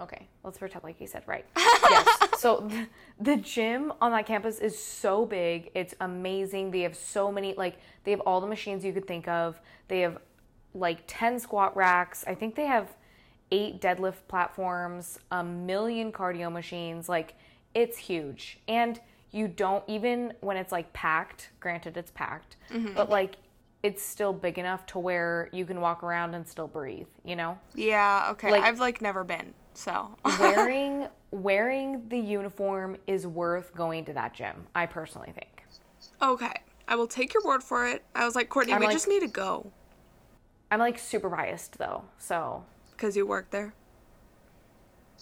Okay, 0.00 0.26
let's 0.44 0.56
pretend 0.56 0.82
like 0.82 0.98
he 0.98 1.06
said 1.06 1.22
right. 1.26 1.44
yes. 1.56 2.18
So 2.38 2.66
th- 2.68 2.88
the 3.20 3.36
gym 3.36 3.92
on 4.00 4.12
that 4.12 4.24
campus 4.24 4.58
is 4.58 4.78
so 4.82 5.26
big. 5.26 5.70
It's 5.74 5.94
amazing. 6.00 6.70
They 6.70 6.80
have 6.80 6.96
so 6.96 7.30
many 7.30 7.54
like 7.54 7.78
they 8.04 8.10
have 8.12 8.20
all 8.20 8.40
the 8.40 8.46
machines 8.46 8.84
you 8.84 8.92
could 8.92 9.06
think 9.06 9.28
of. 9.28 9.60
They 9.88 10.00
have 10.00 10.18
like 10.72 11.00
10 11.06 11.38
squat 11.38 11.76
racks. 11.76 12.24
I 12.26 12.34
think 12.34 12.54
they 12.54 12.66
have 12.66 12.94
8 13.50 13.80
deadlift 13.80 14.26
platforms, 14.28 15.18
a 15.30 15.44
million 15.44 16.12
cardio 16.12 16.50
machines. 16.50 17.08
Like 17.08 17.34
it's 17.74 17.98
huge. 17.98 18.58
And 18.68 19.00
you 19.30 19.48
don't 19.48 19.84
even 19.86 20.34
when 20.40 20.56
it's 20.56 20.72
like 20.72 20.92
packed, 20.92 21.50
granted 21.60 21.96
it's 21.96 22.10
packed, 22.10 22.56
mm-hmm. 22.70 22.94
but 22.94 23.10
like 23.10 23.36
it's 23.82 24.02
still 24.02 24.32
big 24.32 24.58
enough 24.58 24.84
to 24.86 24.98
where 24.98 25.48
you 25.52 25.64
can 25.64 25.80
walk 25.80 26.02
around 26.02 26.34
and 26.34 26.46
still 26.46 26.66
breathe, 26.68 27.06
you 27.24 27.34
know? 27.34 27.58
Yeah, 27.74 28.28
okay. 28.32 28.50
Like- 28.50 28.62
I've 28.62 28.80
like 28.80 29.00
never 29.00 29.24
been. 29.24 29.54
So 29.74 30.08
wearing 30.40 31.06
wearing 31.30 32.08
the 32.08 32.18
uniform 32.18 32.96
is 33.06 33.26
worth 33.26 33.74
going 33.74 34.04
to 34.06 34.12
that 34.14 34.34
gym. 34.34 34.66
I 34.74 34.86
personally 34.86 35.32
think. 35.32 35.64
Okay. 36.20 36.52
I 36.88 36.96
will 36.96 37.06
take 37.06 37.32
your 37.32 37.44
word 37.44 37.62
for 37.62 37.86
it. 37.86 38.02
I 38.16 38.24
was 38.24 38.34
like, 38.34 38.48
Courtney, 38.48 38.72
I'm 38.72 38.80
we 38.80 38.86
like- 38.86 38.94
just 38.94 39.08
need 39.08 39.20
to 39.20 39.28
go 39.28 39.72
I'm 40.70 40.78
like 40.78 40.98
super 40.98 41.28
biased 41.28 41.78
though. 41.78 42.04
So, 42.18 42.64
because 42.92 43.16
you 43.16 43.26
work 43.26 43.50
there. 43.50 43.74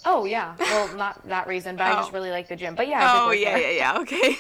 Oh 0.04 0.24
yeah. 0.24 0.54
Well, 0.58 0.94
not 0.96 1.26
that 1.28 1.46
reason, 1.46 1.76
but 1.76 1.86
I 1.86 1.94
just 1.94 2.10
Oh. 2.10 2.14
really 2.14 2.30
like 2.30 2.48
the 2.48 2.56
gym. 2.56 2.74
But 2.74 2.88
yeah. 2.88 3.00
Oh 3.24 3.30
yeah, 3.30 3.56
yeah, 3.56 3.70
yeah. 3.70 3.98
Okay. 4.00 4.36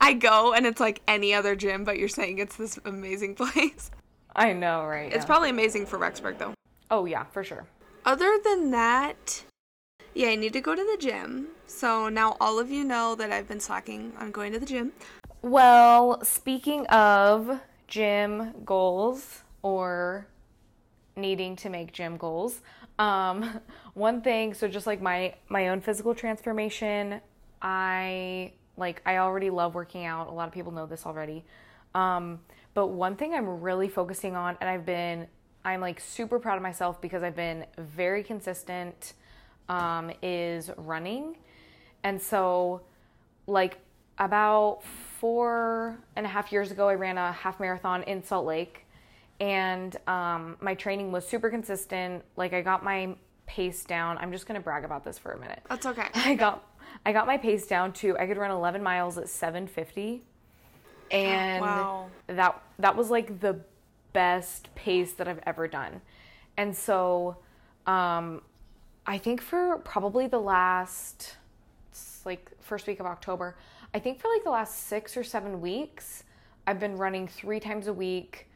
I 0.00 0.12
go 0.12 0.52
and 0.52 0.66
it's 0.66 0.80
like 0.80 1.00
any 1.08 1.32
other 1.34 1.54
gym, 1.56 1.84
but 1.84 1.98
you're 1.98 2.08
saying 2.08 2.38
it's 2.38 2.56
this 2.56 2.78
amazing 2.84 3.34
place. 3.42 3.90
I 4.34 4.52
know, 4.52 4.84
right? 4.84 5.06
It's 5.12 5.22
yeah. 5.22 5.26
probably 5.26 5.50
amazing 5.50 5.86
for 5.86 5.98
Rexburg 5.98 6.38
though. 6.38 6.54
Oh 6.90 7.04
yeah, 7.04 7.24
for 7.24 7.42
sure. 7.44 7.66
Other 8.04 8.38
than 8.44 8.70
that, 8.70 9.42
yeah, 10.14 10.28
I 10.28 10.34
need 10.34 10.52
to 10.54 10.60
go 10.60 10.74
to 10.74 10.82
the 10.82 10.96
gym. 10.98 11.48
So 11.66 12.08
now 12.08 12.36
all 12.40 12.58
of 12.58 12.70
you 12.70 12.84
know 12.84 13.14
that 13.14 13.30
I've 13.32 13.48
been 13.48 13.60
slacking 13.60 14.12
on 14.18 14.30
going 14.30 14.52
to 14.52 14.58
the 14.58 14.66
gym. 14.66 14.92
Well, 15.42 16.24
speaking 16.24 16.86
of 16.86 17.60
gym 17.86 18.52
goals 18.64 19.42
or 19.62 20.26
needing 21.16 21.56
to 21.56 21.68
make 21.68 21.92
gym 21.92 22.16
goals, 22.16 22.60
um, 22.98 23.60
one 23.94 24.20
thing, 24.22 24.54
so 24.54 24.68
just 24.68 24.86
like 24.86 25.00
my 25.00 25.34
my 25.48 25.68
own 25.68 25.80
physical 25.80 26.14
transformation, 26.14 27.20
I 27.60 28.52
like 28.76 29.02
I 29.04 29.18
already 29.18 29.50
love 29.50 29.74
working 29.74 30.04
out. 30.04 30.28
A 30.28 30.32
lot 30.32 30.48
of 30.48 30.54
people 30.54 30.72
know 30.72 30.86
this 30.86 31.06
already. 31.06 31.44
Um, 31.94 32.40
but 32.74 32.88
one 32.88 33.16
thing 33.16 33.34
I'm 33.34 33.60
really 33.60 33.88
focusing 33.88 34.36
on, 34.36 34.56
and 34.60 34.70
I've 34.70 34.86
been, 34.86 35.26
I'm 35.64 35.80
like 35.80 35.98
super 35.98 36.38
proud 36.38 36.56
of 36.56 36.62
myself 36.62 37.00
because 37.00 37.22
I've 37.22 37.34
been 37.34 37.66
very 37.76 38.22
consistent, 38.22 39.14
um, 39.68 40.12
is 40.22 40.70
running. 40.76 41.36
And 42.04 42.20
so, 42.22 42.82
like, 43.46 43.78
about 44.18 44.82
four 45.18 45.98
and 46.14 46.24
a 46.24 46.28
half 46.28 46.52
years 46.52 46.70
ago, 46.70 46.88
I 46.88 46.94
ran 46.94 47.18
a 47.18 47.32
half 47.32 47.58
marathon 47.58 48.04
in 48.04 48.22
Salt 48.22 48.46
Lake. 48.46 48.86
And 49.40 49.96
um, 50.08 50.56
my 50.60 50.74
training 50.74 51.12
was 51.12 51.26
super 51.26 51.48
consistent. 51.48 52.24
Like, 52.36 52.52
I 52.52 52.60
got 52.60 52.82
my 52.82 53.14
pace 53.46 53.84
down. 53.84 54.18
I'm 54.18 54.30
just 54.30 54.46
to 54.60 54.64
brag 54.64 54.84
about 54.84 55.04
this 55.04 55.18
for 55.18 55.32
a 55.32 55.38
minute. 55.38 55.60
That's 55.68 55.86
okay. 55.86 56.06
I 56.14 56.34
got 56.34 56.64
I 57.04 57.12
got 57.12 57.26
my 57.26 57.36
pace 57.36 57.66
down 57.66 57.92
to 57.94 58.16
I 58.18 58.26
could 58.26 58.36
run 58.36 58.50
11 58.50 58.82
miles 58.82 59.18
at 59.18 59.28
750, 59.28 60.22
and 61.10 61.60
Wow. 61.60 62.06
that 62.28 62.60
that 62.78 62.96
was 62.96 63.10
like 63.10 63.40
the 63.40 63.60
best 64.12 64.74
pace 64.74 65.12
that 65.14 65.28
I've 65.28 65.40
ever 65.46 65.68
done. 65.68 66.00
And 66.56 66.76
so, 66.76 67.36
um, 67.86 68.42
I 69.06 69.18
think 69.18 69.40
for 69.40 69.78
probably 69.78 70.26
the 70.26 70.40
last 70.40 71.36
like 72.24 72.50
first 72.60 72.86
week 72.86 73.00
of 73.00 73.06
October, 73.06 73.56
I 73.94 73.98
think 73.98 74.20
for 74.20 74.28
like 74.28 74.44
the 74.44 74.50
last 74.50 74.86
six 74.88 75.16
or 75.16 75.24
seven 75.24 75.60
weeks, 75.60 76.24
I've 76.66 76.80
been 76.80 76.96
running 76.96 77.26
three 77.28 77.60
times 77.60 77.86
a 77.86 77.92
week. 77.92 78.47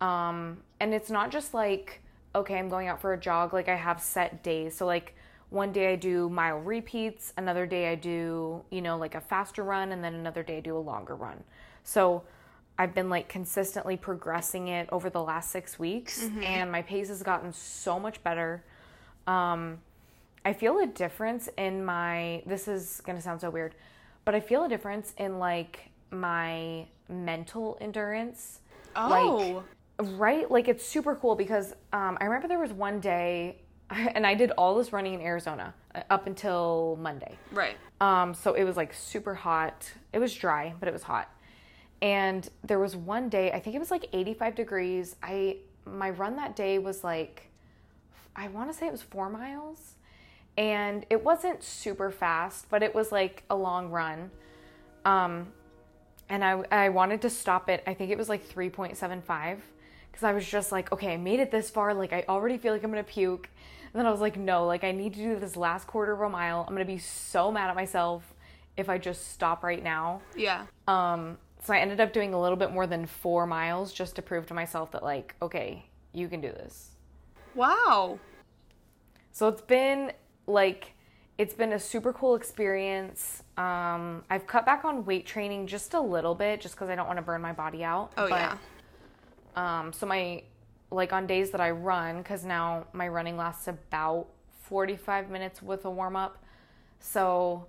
Um, 0.00 0.58
and 0.80 0.94
it's 0.94 1.10
not 1.10 1.30
just 1.30 1.54
like, 1.54 2.00
okay, 2.34 2.58
I'm 2.58 2.68
going 2.68 2.88
out 2.88 3.00
for 3.00 3.12
a 3.12 3.18
jog. 3.18 3.52
Like 3.52 3.68
I 3.68 3.76
have 3.76 4.00
set 4.00 4.42
days. 4.42 4.76
So 4.76 4.86
like 4.86 5.14
one 5.50 5.72
day 5.72 5.92
I 5.92 5.96
do 5.96 6.28
mile 6.28 6.58
repeats, 6.58 7.32
another 7.36 7.66
day 7.66 7.90
I 7.90 7.96
do, 7.96 8.62
you 8.70 8.80
know, 8.80 8.96
like 8.96 9.14
a 9.14 9.20
faster 9.20 9.64
run, 9.64 9.92
and 9.92 10.02
then 10.02 10.14
another 10.14 10.42
day 10.42 10.58
I 10.58 10.60
do 10.60 10.76
a 10.76 10.78
longer 10.78 11.16
run. 11.16 11.42
So 11.82 12.22
I've 12.78 12.94
been 12.94 13.10
like 13.10 13.28
consistently 13.28 13.96
progressing 13.96 14.68
it 14.68 14.88
over 14.92 15.10
the 15.10 15.22
last 15.22 15.50
six 15.50 15.78
weeks, 15.78 16.22
and 16.42 16.70
my 16.70 16.82
pace 16.82 17.08
has 17.08 17.22
gotten 17.22 17.52
so 17.52 17.98
much 17.98 18.22
better. 18.22 18.64
Um, 19.26 19.78
I 20.44 20.52
feel 20.52 20.78
a 20.78 20.86
difference 20.86 21.48
in 21.58 21.84
my 21.84 22.42
this 22.46 22.68
is 22.68 23.02
to 23.04 23.20
sound 23.20 23.40
so 23.40 23.50
weird, 23.50 23.74
but 24.24 24.34
I 24.34 24.40
feel 24.40 24.64
a 24.64 24.68
difference 24.68 25.12
in 25.18 25.38
like 25.38 25.90
my 26.10 26.86
mental 27.08 27.76
endurance. 27.80 28.60
Oh. 28.96 29.08
Like, 29.08 29.64
right? 30.02 30.50
Like 30.50 30.68
it's 30.68 30.84
super 30.84 31.14
cool 31.14 31.34
because 31.34 31.72
um, 31.92 32.18
I 32.20 32.24
remember 32.24 32.48
there 32.48 32.58
was 32.58 32.72
one 32.72 33.00
day 33.00 33.56
and 33.90 34.26
I 34.26 34.34
did 34.34 34.52
all 34.52 34.76
this 34.76 34.92
running 34.92 35.14
in 35.14 35.20
Arizona 35.20 35.74
uh, 35.94 36.02
up 36.10 36.26
until 36.26 36.98
Monday. 37.00 37.36
Right. 37.52 37.76
Um, 38.00 38.34
so 38.34 38.54
it 38.54 38.64
was 38.64 38.76
like 38.76 38.94
super 38.94 39.34
hot. 39.34 39.90
It 40.12 40.18
was 40.18 40.34
dry, 40.34 40.74
but 40.78 40.88
it 40.88 40.92
was 40.92 41.02
hot. 41.02 41.28
And 42.02 42.48
there 42.64 42.78
was 42.78 42.96
one 42.96 43.28
day, 43.28 43.52
I 43.52 43.60
think 43.60 43.76
it 43.76 43.78
was 43.78 43.90
like 43.90 44.06
85 44.12 44.54
degrees. 44.54 45.16
I 45.22 45.58
my 45.84 46.10
run 46.10 46.36
that 46.36 46.56
day 46.56 46.78
was 46.78 47.02
like 47.02 47.50
I 48.36 48.48
want 48.48 48.70
to 48.70 48.78
say 48.78 48.86
it 48.86 48.92
was 48.92 49.02
4 49.02 49.28
miles. 49.28 49.94
And 50.56 51.06
it 51.10 51.24
wasn't 51.24 51.62
super 51.62 52.10
fast, 52.10 52.66
but 52.70 52.82
it 52.82 52.94
was 52.94 53.12
like 53.12 53.44
a 53.50 53.56
long 53.56 53.90
run. 53.90 54.30
Um 55.04 55.48
and 56.28 56.44
I 56.44 56.62
I 56.70 56.88
wanted 56.90 57.22
to 57.22 57.30
stop 57.30 57.68
it. 57.68 57.82
I 57.86 57.94
think 57.94 58.10
it 58.10 58.18
was 58.18 58.28
like 58.28 58.48
3.75 58.48 59.58
because 60.10 60.24
I 60.24 60.32
was 60.32 60.46
just 60.46 60.72
like, 60.72 60.92
okay, 60.92 61.14
I 61.14 61.16
made 61.16 61.40
it 61.40 61.50
this 61.50 61.70
far. 61.70 61.94
Like 61.94 62.12
I 62.12 62.24
already 62.28 62.58
feel 62.58 62.72
like 62.72 62.82
I'm 62.82 62.92
to 62.92 63.02
puke. 63.02 63.48
And 63.92 63.98
then 63.98 64.06
I 64.06 64.10
was 64.10 64.20
like, 64.20 64.36
no, 64.36 64.66
like 64.66 64.84
I 64.84 64.92
need 64.92 65.14
to 65.14 65.20
do 65.20 65.38
this 65.38 65.56
last 65.56 65.86
quarter 65.86 66.12
of 66.12 66.20
a 66.20 66.28
mile. 66.28 66.64
I'm 66.66 66.74
gonna 66.74 66.84
be 66.84 66.98
so 66.98 67.50
mad 67.50 67.70
at 67.70 67.76
myself 67.76 68.34
if 68.76 68.88
I 68.88 68.98
just 68.98 69.32
stop 69.32 69.62
right 69.62 69.82
now. 69.82 70.22
Yeah. 70.36 70.66
Um, 70.86 71.38
so 71.62 71.74
I 71.74 71.78
ended 71.78 72.00
up 72.00 72.12
doing 72.12 72.32
a 72.34 72.40
little 72.40 72.56
bit 72.56 72.72
more 72.72 72.86
than 72.86 73.06
four 73.06 73.46
miles 73.46 73.92
just 73.92 74.16
to 74.16 74.22
prove 74.22 74.46
to 74.46 74.54
myself 74.54 74.92
that 74.92 75.02
like, 75.02 75.34
okay, 75.42 75.84
you 76.12 76.28
can 76.28 76.40
do 76.40 76.48
this. 76.48 76.90
Wow. 77.54 78.18
So 79.32 79.48
it's 79.48 79.62
been 79.62 80.12
like 80.46 80.94
it's 81.38 81.54
been 81.54 81.72
a 81.72 81.78
super 81.78 82.12
cool 82.12 82.34
experience. 82.34 83.42
Um, 83.56 84.24
I've 84.28 84.46
cut 84.46 84.66
back 84.66 84.84
on 84.84 85.04
weight 85.04 85.26
training 85.26 85.66
just 85.66 85.94
a 85.94 86.00
little 86.00 86.34
bit 86.34 86.60
just 86.60 86.74
because 86.74 86.90
I 86.90 86.94
don't 86.94 87.06
want 87.06 87.18
to 87.18 87.22
burn 87.22 87.40
my 87.40 87.52
body 87.52 87.82
out. 87.82 88.12
Oh 88.16 88.26
yeah. 88.26 88.56
Um, 89.56 89.92
so 89.92 90.06
my 90.06 90.42
like 90.90 91.12
on 91.12 91.26
days 91.26 91.50
that 91.52 91.60
I 91.60 91.70
run, 91.70 92.18
because 92.18 92.44
now 92.44 92.86
my 92.92 93.08
running 93.08 93.36
lasts 93.36 93.68
about 93.68 94.26
45 94.62 95.30
minutes 95.30 95.62
with 95.62 95.84
a 95.84 95.90
warm 95.90 96.16
up. 96.16 96.42
So 96.98 97.66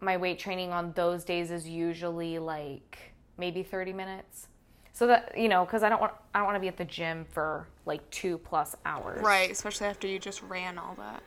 my 0.00 0.16
weight 0.16 0.38
training 0.38 0.72
on 0.72 0.92
those 0.92 1.24
days 1.24 1.50
is 1.50 1.68
usually 1.68 2.38
like 2.38 3.12
maybe 3.38 3.62
30 3.62 3.92
minutes. 3.92 4.48
So 4.92 5.06
that 5.06 5.36
you 5.36 5.48
know, 5.48 5.64
because 5.64 5.82
I 5.82 5.88
don't 5.88 6.00
want 6.00 6.12
I 6.34 6.38
don't 6.38 6.46
want 6.46 6.56
to 6.56 6.60
be 6.60 6.68
at 6.68 6.76
the 6.76 6.84
gym 6.84 7.24
for 7.30 7.66
like 7.86 8.08
two 8.10 8.38
plus 8.38 8.76
hours. 8.84 9.22
Right, 9.22 9.50
especially 9.50 9.86
after 9.86 10.06
you 10.06 10.18
just 10.18 10.42
ran 10.42 10.78
all 10.78 10.94
that. 10.98 11.22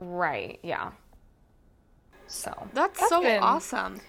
Right. 0.00 0.58
Yeah. 0.62 0.90
So 2.26 2.68
That's, 2.74 3.08
so 3.08 3.22
been- 3.22 3.42
awesome. 3.42 4.00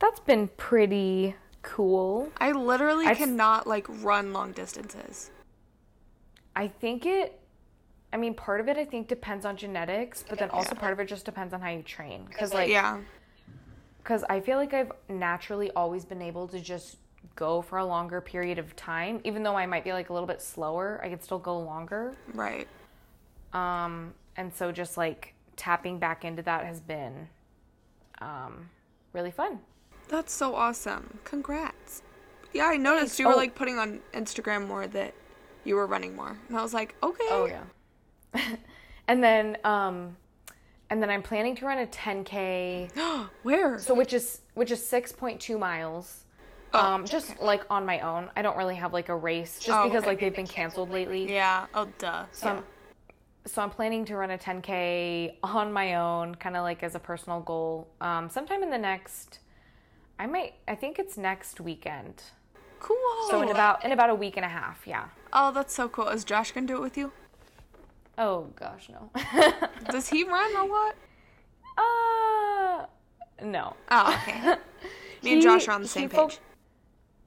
That's 0.00 0.20
been 0.20 0.48
pretty 0.56 1.36
cool. 1.62 2.30
I 2.38 2.52
literally 2.52 3.06
I've- 3.06 3.18
cannot 3.18 3.66
like 3.66 3.86
run 4.02 4.32
long 4.32 4.52
distances. 4.52 5.30
I 6.54 6.68
think 6.68 7.06
it. 7.06 7.38
I 8.12 8.18
mean, 8.18 8.34
part 8.34 8.60
of 8.60 8.68
it 8.68 8.76
I 8.76 8.84
think 8.84 9.08
depends 9.08 9.46
on 9.46 9.56
genetics, 9.56 10.22
but 10.28 10.38
then 10.38 10.50
also 10.50 10.74
part 10.74 10.92
of 10.92 11.00
it 11.00 11.06
just 11.06 11.24
depends 11.24 11.54
on 11.54 11.62
how 11.62 11.70
you 11.70 11.82
train. 11.82 12.26
Because 12.28 12.52
like, 12.52 12.68
Yeah. 12.68 12.98
because 13.98 14.22
I 14.28 14.40
feel 14.40 14.58
like 14.58 14.74
I've 14.74 14.92
naturally 15.08 15.70
always 15.70 16.04
been 16.04 16.20
able 16.20 16.46
to 16.48 16.60
just 16.60 16.98
go 17.36 17.62
for 17.62 17.78
a 17.78 17.84
longer 17.86 18.20
period 18.20 18.58
of 18.58 18.76
time, 18.76 19.20
even 19.24 19.42
though 19.42 19.56
I 19.56 19.64
might 19.64 19.82
be 19.82 19.94
like 19.94 20.10
a 20.10 20.12
little 20.12 20.26
bit 20.26 20.42
slower. 20.42 21.00
I 21.02 21.08
could 21.08 21.24
still 21.24 21.38
go 21.38 21.58
longer. 21.58 22.14
Right. 22.34 22.68
Um, 23.54 24.12
and 24.36 24.52
so 24.52 24.72
just 24.72 24.98
like 24.98 25.32
tapping 25.56 25.98
back 25.98 26.24
into 26.26 26.42
that 26.42 26.66
has 26.66 26.80
been, 26.80 27.28
um, 28.20 28.68
really 29.14 29.30
fun. 29.30 29.60
That's 30.12 30.32
so 30.34 30.54
awesome. 30.54 31.18
Congrats. 31.24 32.02
Yeah, 32.52 32.66
I 32.66 32.76
noticed 32.76 33.02
Thanks. 33.12 33.18
you 33.18 33.26
were 33.28 33.32
Oh. 33.32 33.36
like 33.36 33.54
putting 33.54 33.78
on 33.78 34.00
Instagram 34.12 34.68
more 34.68 34.86
that 34.88 35.14
you 35.64 35.74
were 35.74 35.86
running 35.86 36.14
more. 36.14 36.36
And 36.48 36.58
I 36.58 36.62
was 36.62 36.74
like, 36.74 36.94
okay. 37.02 37.24
Oh 37.30 37.46
yeah. 37.46 38.56
and 39.08 39.24
then, 39.24 39.56
um, 39.64 40.18
and 40.90 41.02
then 41.02 41.08
I'm 41.08 41.22
planning 41.22 41.56
to 41.56 41.64
run 41.64 41.78
a 41.78 41.86
10k. 41.86 42.90
Where? 43.42 43.78
So 43.78 43.94
which 43.94 44.12
is 44.12 44.42
which 44.52 44.70
is 44.70 44.86
six 44.86 45.12
point 45.12 45.40
two 45.40 45.56
miles. 45.56 46.24
Oh, 46.74 46.78
um, 46.78 47.06
just 47.06 47.40
like 47.40 47.64
on 47.70 47.86
my 47.86 48.00
own. 48.00 48.28
I 48.36 48.42
don't 48.42 48.58
really 48.58 48.76
have 48.76 48.92
like 48.92 49.08
a 49.08 49.16
race, 49.16 49.58
just 49.60 49.70
Oh, 49.70 49.84
because 49.84 50.00
okay. 50.02 50.08
like 50.10 50.20
they've 50.20 50.36
been 50.36 50.46
canceled 50.46 50.90
lately. 50.90 51.32
yeah. 51.32 51.66
Oh, 51.74 51.86
duh. 51.98 52.24
So 52.32 52.48
I'm, 52.50 52.64
so 53.46 53.62
I'm 53.62 53.70
planning 53.70 54.04
to 54.06 54.16
run 54.16 54.30
a 54.30 54.36
10k 54.38 55.36
on 55.42 55.72
my 55.72 55.94
own, 55.94 56.34
kind 56.34 56.54
of 56.54 56.64
like 56.64 56.82
as 56.82 56.94
a 56.94 56.98
personal 56.98 57.40
goal. 57.40 57.88
Um, 58.02 58.28
sometime 58.28 58.62
in 58.62 58.68
the 58.70 58.78
next, 58.78 59.38
I 60.22 60.26
might. 60.26 60.54
I 60.68 60.76
think 60.76 61.00
it's 61.00 61.18
next 61.18 61.60
weekend. 61.60 62.22
Cool. 62.78 62.96
So 63.28 63.42
in 63.42 63.48
about 63.48 63.84
in 63.84 63.90
about 63.90 64.08
a 64.08 64.14
week 64.14 64.36
and 64.36 64.46
a 64.46 64.48
half. 64.48 64.86
Yeah. 64.86 65.06
oh, 65.32 65.50
that's 65.50 65.74
so 65.74 65.88
cool. 65.88 66.06
Is 66.06 66.22
Josh 66.22 66.52
gonna 66.52 66.64
do 66.64 66.76
it 66.76 66.80
with 66.80 66.96
you? 66.96 67.10
Oh 68.16 68.46
gosh, 68.54 68.88
no. 68.88 69.10
Does 69.90 70.08
he 70.08 70.22
run 70.22 70.54
a 70.56 70.64
lot? 70.64 70.94
uh, 71.76 72.86
no. 73.44 73.74
Oh, 73.90 74.14
okay. 74.22 74.54
Me 75.24 75.32
and 75.32 75.42
Josh 75.42 75.66
are 75.66 75.72
on 75.72 75.82
the 75.82 75.88
same 75.88 76.08
fo- 76.08 76.28
page. 76.28 76.38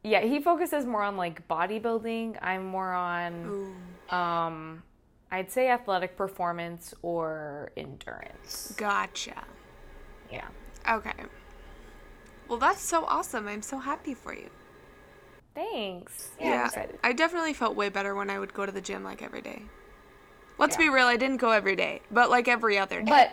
Yeah, 0.04 0.22
he 0.22 0.40
focuses 0.40 0.86
more 0.86 1.04
on 1.04 1.18
like 1.18 1.46
bodybuilding. 1.50 2.38
I'm 2.42 2.66
more 2.66 2.94
on 2.94 3.76
Ooh. 4.10 4.16
um 4.16 4.84
I'd 5.32 5.52
say 5.52 5.68
athletic 5.68 6.16
performance 6.16 6.94
or 7.02 7.72
endurance. 7.76 8.74
Gotcha. 8.78 9.44
Yeah. 10.32 10.48
Okay. 10.90 11.12
Well, 12.48 12.60
that's 12.60 12.82
so 12.82 13.06
awesome. 13.06 13.48
I'm 13.48 13.62
so 13.62 13.80
happy 13.80 14.14
for 14.14 14.34
you. 14.34 14.50
Thanks. 15.56 16.32
Yeah, 16.40 16.70
I'm. 16.76 16.90
I 17.04 17.14
definitely 17.14 17.54
felt 17.54 17.76
way 17.76 17.90
better 17.90 18.14
when 18.14 18.30
I 18.30 18.40
would 18.40 18.54
go 18.54 18.66
to 18.66 18.72
the 18.72 18.82
gym 18.82 19.04
like 19.04 19.22
every 19.22 19.42
day. 19.42 19.64
Let's 20.58 20.78
be 20.78 20.90
real, 20.90 21.06
I 21.06 21.18
didn't 21.18 21.38
go 21.38 21.52
every 21.52 21.76
day, 21.76 22.02
but 22.12 22.30
like 22.30 22.48
every 22.48 22.78
other 22.78 23.02
day. 23.02 23.10
But 23.10 23.32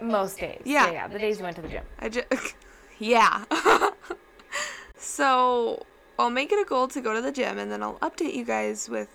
most 0.00 0.38
days. 0.38 0.60
Yeah. 0.64 0.86
Yeah, 0.86 0.92
yeah. 0.92 1.08
The 1.08 1.18
days 1.18 1.38
you 1.38 1.44
went 1.44 1.56
to 1.56 1.62
the 1.62 1.68
gym. 1.68 1.84
I 1.98 2.08
just 2.08 2.26
yeah. 2.98 3.44
so, 4.96 5.84
I'll 6.18 6.30
make 6.30 6.52
it 6.52 6.60
a 6.60 6.68
goal 6.68 6.88
to 6.88 7.00
go 7.00 7.14
to 7.14 7.22
the 7.22 7.32
gym 7.32 7.58
and 7.58 7.70
then 7.70 7.82
I'll 7.82 7.98
update 8.00 8.34
you 8.34 8.44
guys 8.44 8.88
with 8.88 9.08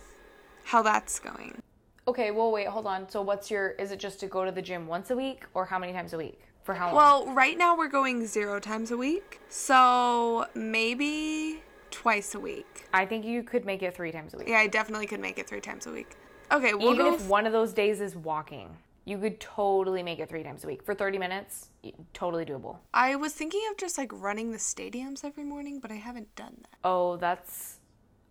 how 0.63 0.81
that's 0.81 1.19
going. 1.19 1.61
Okay, 2.07 2.31
well 2.31 2.51
wait, 2.51 2.67
hold 2.67 2.87
on. 2.87 3.09
So 3.09 3.21
what's 3.21 3.51
your 3.51 3.71
is 3.71 3.91
it 3.91 3.99
just 3.99 4.19
to 4.21 4.27
go 4.27 4.45
to 4.45 4.51
the 4.51 4.61
gym 4.61 4.87
once 4.87 5.09
a 5.09 5.15
week 5.15 5.45
or 5.53 5.65
how 5.65 5.79
many 5.79 5.93
times 5.93 6.13
a 6.13 6.17
week? 6.17 6.41
For 6.63 6.73
how 6.73 6.87
long? 6.87 6.95
Well, 6.95 7.33
right 7.33 7.57
now 7.57 7.77
we're 7.77 7.89
going 7.89 8.25
0 8.25 8.59
times 8.59 8.91
a 8.91 8.97
week. 8.97 9.41
So, 9.49 10.45
maybe 10.55 11.61
twice 11.91 12.35
a 12.35 12.39
week. 12.39 12.87
I 12.93 13.05
think 13.05 13.25
you 13.25 13.43
could 13.43 13.65
make 13.65 13.83
it 13.83 13.95
3 13.95 14.11
times 14.11 14.33
a 14.33 14.37
week. 14.37 14.47
Yeah, 14.47 14.59
I 14.59 14.67
definitely 14.67 15.07
could 15.07 15.19
make 15.19 15.37
it 15.37 15.47
3 15.47 15.59
times 15.59 15.87
a 15.87 15.91
week. 15.91 16.15
Okay, 16.51 16.73
we'll 16.73 16.93
Even 16.93 17.07
if 17.07 17.27
one 17.27 17.45
of 17.45 17.51
those 17.51 17.73
days 17.73 17.99
is 17.99 18.15
walking, 18.15 18.69
you 19.05 19.17
could 19.17 19.39
totally 19.39 20.01
make 20.03 20.19
it 20.19 20.29
3 20.29 20.43
times 20.43 20.63
a 20.63 20.67
week. 20.67 20.83
For 20.83 20.93
30 20.93 21.17
minutes, 21.17 21.69
totally 22.13 22.45
doable. 22.45 22.77
I 22.93 23.15
was 23.17 23.33
thinking 23.33 23.61
of 23.69 23.77
just 23.77 23.97
like 23.97 24.11
running 24.13 24.51
the 24.51 24.57
stadiums 24.57 25.25
every 25.25 25.43
morning, 25.43 25.79
but 25.79 25.91
I 25.91 25.95
haven't 25.95 26.33
done 26.35 26.55
that. 26.61 26.77
Oh, 26.83 27.17
that's 27.17 27.79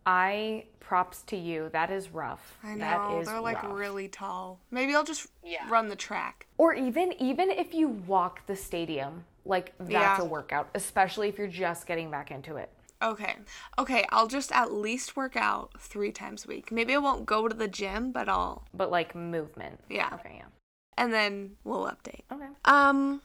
I 0.07 0.65
props 0.81 1.23
to 1.23 1.37
you. 1.37 1.71
That 1.73 1.91
is 1.91 2.11
rough. 2.11 2.59
I 2.63 2.75
know 2.75 2.79
That 2.81 3.21
is 3.21 3.29
they're 3.29 3.41
like 3.41 3.63
rough. 3.63 3.73
really 3.77 4.09
tall. 4.09 4.61
Maybe 4.71 4.95
I'll 4.95 5.05
just 5.05 5.29
run 5.69 5.89
the 5.89 5.97
track. 5.97 6.47
Or 6.59 6.75
even 6.75 7.13
even 7.21 7.51
if 7.51 7.73
you 7.75 7.89
walk 7.89 8.47
the 8.47 8.57
stadium, 8.57 9.25
like 9.45 9.73
that's 9.79 9.91
Yeah. 9.93 10.21
a 10.21 10.25
workout, 10.25 10.69
especially 10.75 11.29
if 11.29 11.39
you're 11.39 11.47
just 11.49 11.87
getting 11.87 12.11
back 12.11 12.31
into 12.31 12.57
it. 12.57 12.71
Okay. 13.03 13.35
Okay, 13.79 14.05
I'll 14.11 14.29
just 14.29 14.53
at 14.53 14.73
least 14.73 15.17
work 15.17 15.37
out 15.37 15.73
3 15.81 16.13
times 16.13 16.45
a 16.45 16.49
week. 16.49 16.71
Maybe 16.71 16.95
I 16.95 16.99
won't 16.99 17.27
go 17.27 17.49
to 17.49 17.55
the 17.55 17.67
gym, 17.69 18.13
but 18.13 18.29
I'll 18.29 18.65
But 18.75 18.91
like 18.91 19.15
movement. 19.15 19.81
Yeah. 19.89 20.11
Okay, 20.15 20.35
yeah. 20.39 20.47
and 20.99 21.13
then 21.13 21.57
we'll 21.65 21.87
update. 21.87 22.23
Okay. 22.33 22.49
Um 22.65 23.23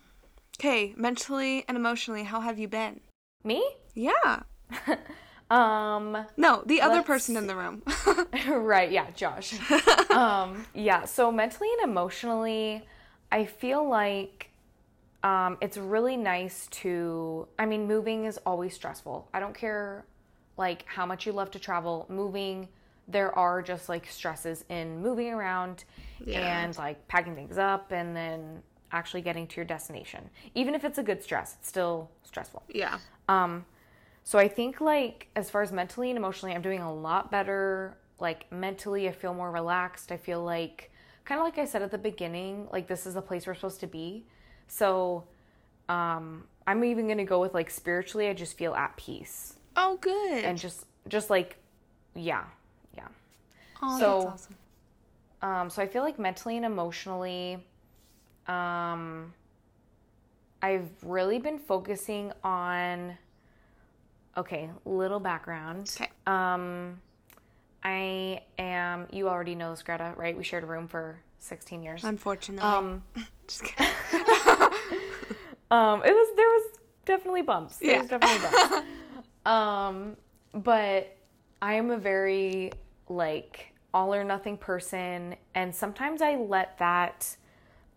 okay, 0.60 0.94
mentally 0.98 1.64
and 1.68 1.76
emotionally, 1.78 2.24
how 2.24 2.40
have 2.42 2.58
you 2.60 2.68
been? 2.68 3.02
Me? 3.44 3.68
Yeah. 3.94 4.44
Um 5.50 6.26
No, 6.36 6.64
the 6.66 6.82
other 6.82 7.02
person 7.04 7.38
in 7.38 7.48
the 7.48 7.56
room. 7.56 7.84
right, 8.48 8.92
yeah, 8.92 9.10
Josh. 9.12 9.54
um, 10.12 10.66
yeah, 10.74 11.06
so 11.06 11.32
mentally 11.32 11.70
and 11.80 11.90
emotionally, 11.90 12.86
I 13.32 13.46
feel 13.46 13.88
like 13.88 14.50
um, 15.24 15.58
it's 15.62 15.78
really 15.78 16.18
nice 16.18 16.68
to. 16.68 17.48
I 17.58 17.66
mean, 17.66 17.88
moving 17.88 18.26
is 18.26 18.38
always 18.46 18.74
stressful. 18.74 19.28
I 19.34 19.40
don't 19.40 19.56
care 19.56 20.06
like 20.58 20.84
how 20.88 21.06
much 21.06 21.26
you 21.26 21.32
love 21.32 21.52
to 21.52 21.60
travel. 21.60 22.06
Moving, 22.10 22.68
there 23.08 23.34
are 23.38 23.62
just 23.62 23.90
like 23.90 24.06
stresses 24.08 24.66
in 24.70 25.02
moving 25.02 25.34
around 25.34 25.86
and 26.34 26.78
like 26.78 27.08
packing 27.08 27.36
things 27.36 27.58
up 27.58 27.92
and 27.92 28.16
then 28.16 28.62
actually 28.92 29.22
getting 29.22 29.48
to 29.48 29.56
your 29.58 29.66
destination. 29.66 30.30
Even 30.56 30.76
if 30.76 30.84
it's 30.84 30.98
a 30.98 31.04
good 31.04 31.22
stress, 31.24 31.56
it's 31.60 31.68
still 31.68 32.10
stressful. 32.24 32.64
yeah. 32.70 32.98
Um, 33.30 33.66
so 34.28 34.38
I 34.38 34.50
think 34.50 34.82
like 34.82 35.30
as 35.38 35.50
far 35.50 35.62
as 35.62 35.72
mentally 35.72 36.10
and 36.10 36.18
emotionally, 36.18 36.54
I'm 36.54 36.62
doing 36.62 36.82
a 36.82 36.94
lot 36.94 37.32
better. 37.32 37.96
Like 38.20 38.52
mentally, 38.52 39.08
I 39.08 39.14
feel 39.14 39.34
more 39.34 39.50
relaxed. 39.50 40.12
I 40.12 40.18
feel 40.18 40.44
like 40.44 40.92
kind 41.24 41.40
of 41.40 41.46
like 41.46 41.58
I 41.58 41.64
said 41.64 41.82
at 41.82 41.92
the 41.92 41.98
beginning, 41.98 42.68
like 42.70 42.88
this 42.90 43.06
is 43.06 43.14
the 43.14 43.22
place 43.22 43.48
we're 43.48 43.56
supposed 43.56 43.80
to 43.80 43.88
be. 43.88 44.26
So, 44.68 45.24
um, 45.88 46.44
I'm 46.68 46.84
even 46.84 47.08
gonna 47.08 47.24
go 47.24 47.40
with 47.40 47.54
like 47.54 47.70
spiritually. 47.70 48.28
I 48.28 48.34
just 48.34 48.58
feel 48.58 48.76
at 48.76 48.98
peace 48.98 49.54
Oh, 49.78 49.96
good. 50.02 50.44
and 50.44 50.58
just 50.58 50.84
just 51.08 51.30
like, 51.30 51.56
yeah, 52.14 52.44
yeah. 52.98 53.08
oh, 53.82 53.98
so- 53.98 54.20
that's 54.24 54.26
awesome. 54.34 54.56
Um, 55.42 55.70
so 55.70 55.82
I 55.82 55.88
feel 55.88 56.04
like 56.04 56.20
mentally 56.20 56.58
and 56.58 56.66
emotionally, 56.66 57.64
um, 58.46 59.34
I've 60.62 60.90
really 61.02 61.40
been 61.40 61.60
focusing 61.60 62.34
on. 62.44 63.18
Okay, 64.38 64.70
little 64.86 65.20
background. 65.20 65.92
Okay. 65.96 66.10
Um, 66.28 67.02
I 67.84 68.42
am. 68.60 69.08
You 69.12 69.28
already 69.30 69.56
know 69.56 69.72
this, 69.72 69.82
Greta, 69.82 70.14
right? 70.16 70.38
We 70.38 70.44
shared 70.44 70.64
a 70.64 70.68
room 70.68 70.88
for 70.88 71.20
16 71.40 71.82
years. 71.84 72.04
Unfortunately. 72.04 72.70
Um, 72.70 73.04
Just 73.48 73.64
kidding. 73.64 73.86
um, 75.72 76.04
it 76.04 76.12
was 76.14 76.36
there 76.36 76.48
was 76.50 76.64
definitely 77.06 77.42
bumps. 77.42 77.78
There 77.78 77.92
Yeah. 77.92 78.00
was 78.00 78.10
definitely 78.10 78.48
bumps. 78.48 78.88
um, 79.46 80.18
but 80.54 81.16
I 81.62 81.74
am 81.74 81.92
a 81.92 81.98
very 81.98 82.72
like 83.10 83.74
all 83.94 84.14
or 84.14 84.24
nothing 84.24 84.58
person, 84.58 85.36
and 85.56 85.74
sometimes 85.74 86.22
I 86.22 86.36
let 86.36 86.78
that 86.78 87.36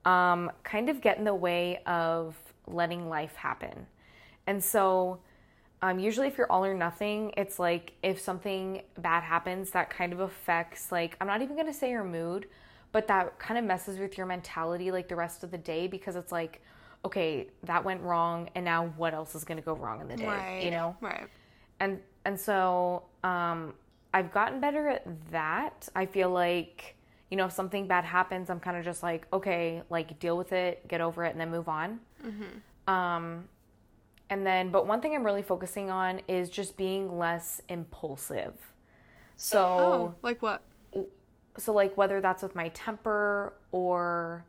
um, 0.07 0.51
kind 0.63 0.89
of 0.89 1.01
get 1.03 1.19
in 1.19 1.25
the 1.25 1.35
way 1.35 1.83
of 1.85 2.37
letting 2.67 3.09
life 3.09 3.35
happen. 3.35 3.87
And 4.47 4.63
so, 4.63 5.19
um, 5.83 5.99
usually, 5.99 6.27
if 6.29 6.37
you're 6.37 6.51
all 6.51 6.65
or 6.65 6.75
nothing, 6.75 7.33
it's 7.37 7.59
like 7.59 7.93
if 8.03 8.21
something 8.21 8.83
bad 8.99 9.23
happens, 9.23 9.71
that 9.71 9.89
kind 9.91 10.13
of 10.13 10.21
affects, 10.21 10.93
like, 10.93 11.17
I'm 11.21 11.27
not 11.27 11.41
even 11.43 11.57
gonna 11.57 11.73
say 11.73 11.91
your 11.91 12.05
mood, 12.05 12.47
but 12.93 13.07
that 13.09 13.39
kind 13.39 13.59
of 13.59 13.65
messes 13.65 13.99
with 13.99 14.19
your 14.19 14.27
mentality, 14.27 14.91
like, 14.91 15.09
the 15.09 15.17
rest 15.17 15.43
of 15.45 15.51
the 15.51 15.59
day 15.59 15.87
because 15.87 16.17
it's 16.17 16.33
like, 16.33 16.61
okay, 17.05 17.49
that 17.65 17.83
went 17.85 18.03
wrong, 18.03 18.51
and 18.55 18.65
now 18.65 18.93
what 18.99 19.15
else 19.15 19.35
is 19.35 19.45
gonna 19.45 19.63
go 19.63 19.75
wrong 19.75 20.01
in 20.03 20.09
the 20.09 20.17
day? 20.17 20.27
right. 20.27 20.63
You 20.63 20.71
know? 20.71 20.97
Right. 21.01 21.27
and 21.81 22.01
and 22.27 22.39
so 22.39 23.05
um, 23.25 23.73
I've 24.13 24.31
gotten 24.33 24.61
better 24.61 24.89
at 24.89 25.07
that. 25.31 25.89
I 25.97 26.05
feel 26.05 26.29
like 26.31 26.95
you 27.31 27.37
know 27.39 27.47
if 27.47 27.53
something 27.53 27.87
bad 27.87 28.05
happens, 28.05 28.51
I'm 28.51 28.61
kind 28.61 28.77
of 28.77 28.85
just 28.85 29.03
like 29.03 29.27
okay, 29.33 29.83
like 29.89 30.19
deal 30.19 30.37
with 30.37 30.53
it, 30.53 30.87
get 30.89 31.01
over 31.01 31.25
it, 31.25 31.31
and 31.31 31.41
then 31.41 31.51
move 31.51 31.69
on. 31.69 32.01
Mhm. 32.23 32.93
Um, 32.93 33.49
and 34.31 34.47
then, 34.47 34.71
but 34.71 34.87
one 34.87 35.01
thing 35.03 35.15
I'm 35.15 35.25
really 35.25 35.43
focusing 35.43 35.91
on 35.91 36.21
is 36.29 36.51
just 36.51 36.77
being 36.77 37.19
less 37.19 37.61
impulsive. 37.69 38.55
So 39.37 39.59
Oh, 39.79 40.15
like 40.23 40.43
what? 40.43 40.63
so 41.59 41.73
like 41.73 41.97
whether 41.97 42.21
that's 42.21 42.43
with 42.43 42.55
my 42.55 42.69
temper 42.71 43.55
or 43.73 44.45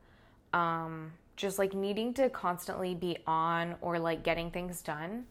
um 0.54 1.12
just 1.36 1.58
like 1.60 1.74
needing 1.74 2.13
to 2.13 2.30
constantly 2.30 2.94
be 2.94 3.17
on 3.26 3.76
or 3.82 3.98
like 4.00 4.24
getting 4.24 4.52
things 4.52 4.82
done 4.82 5.26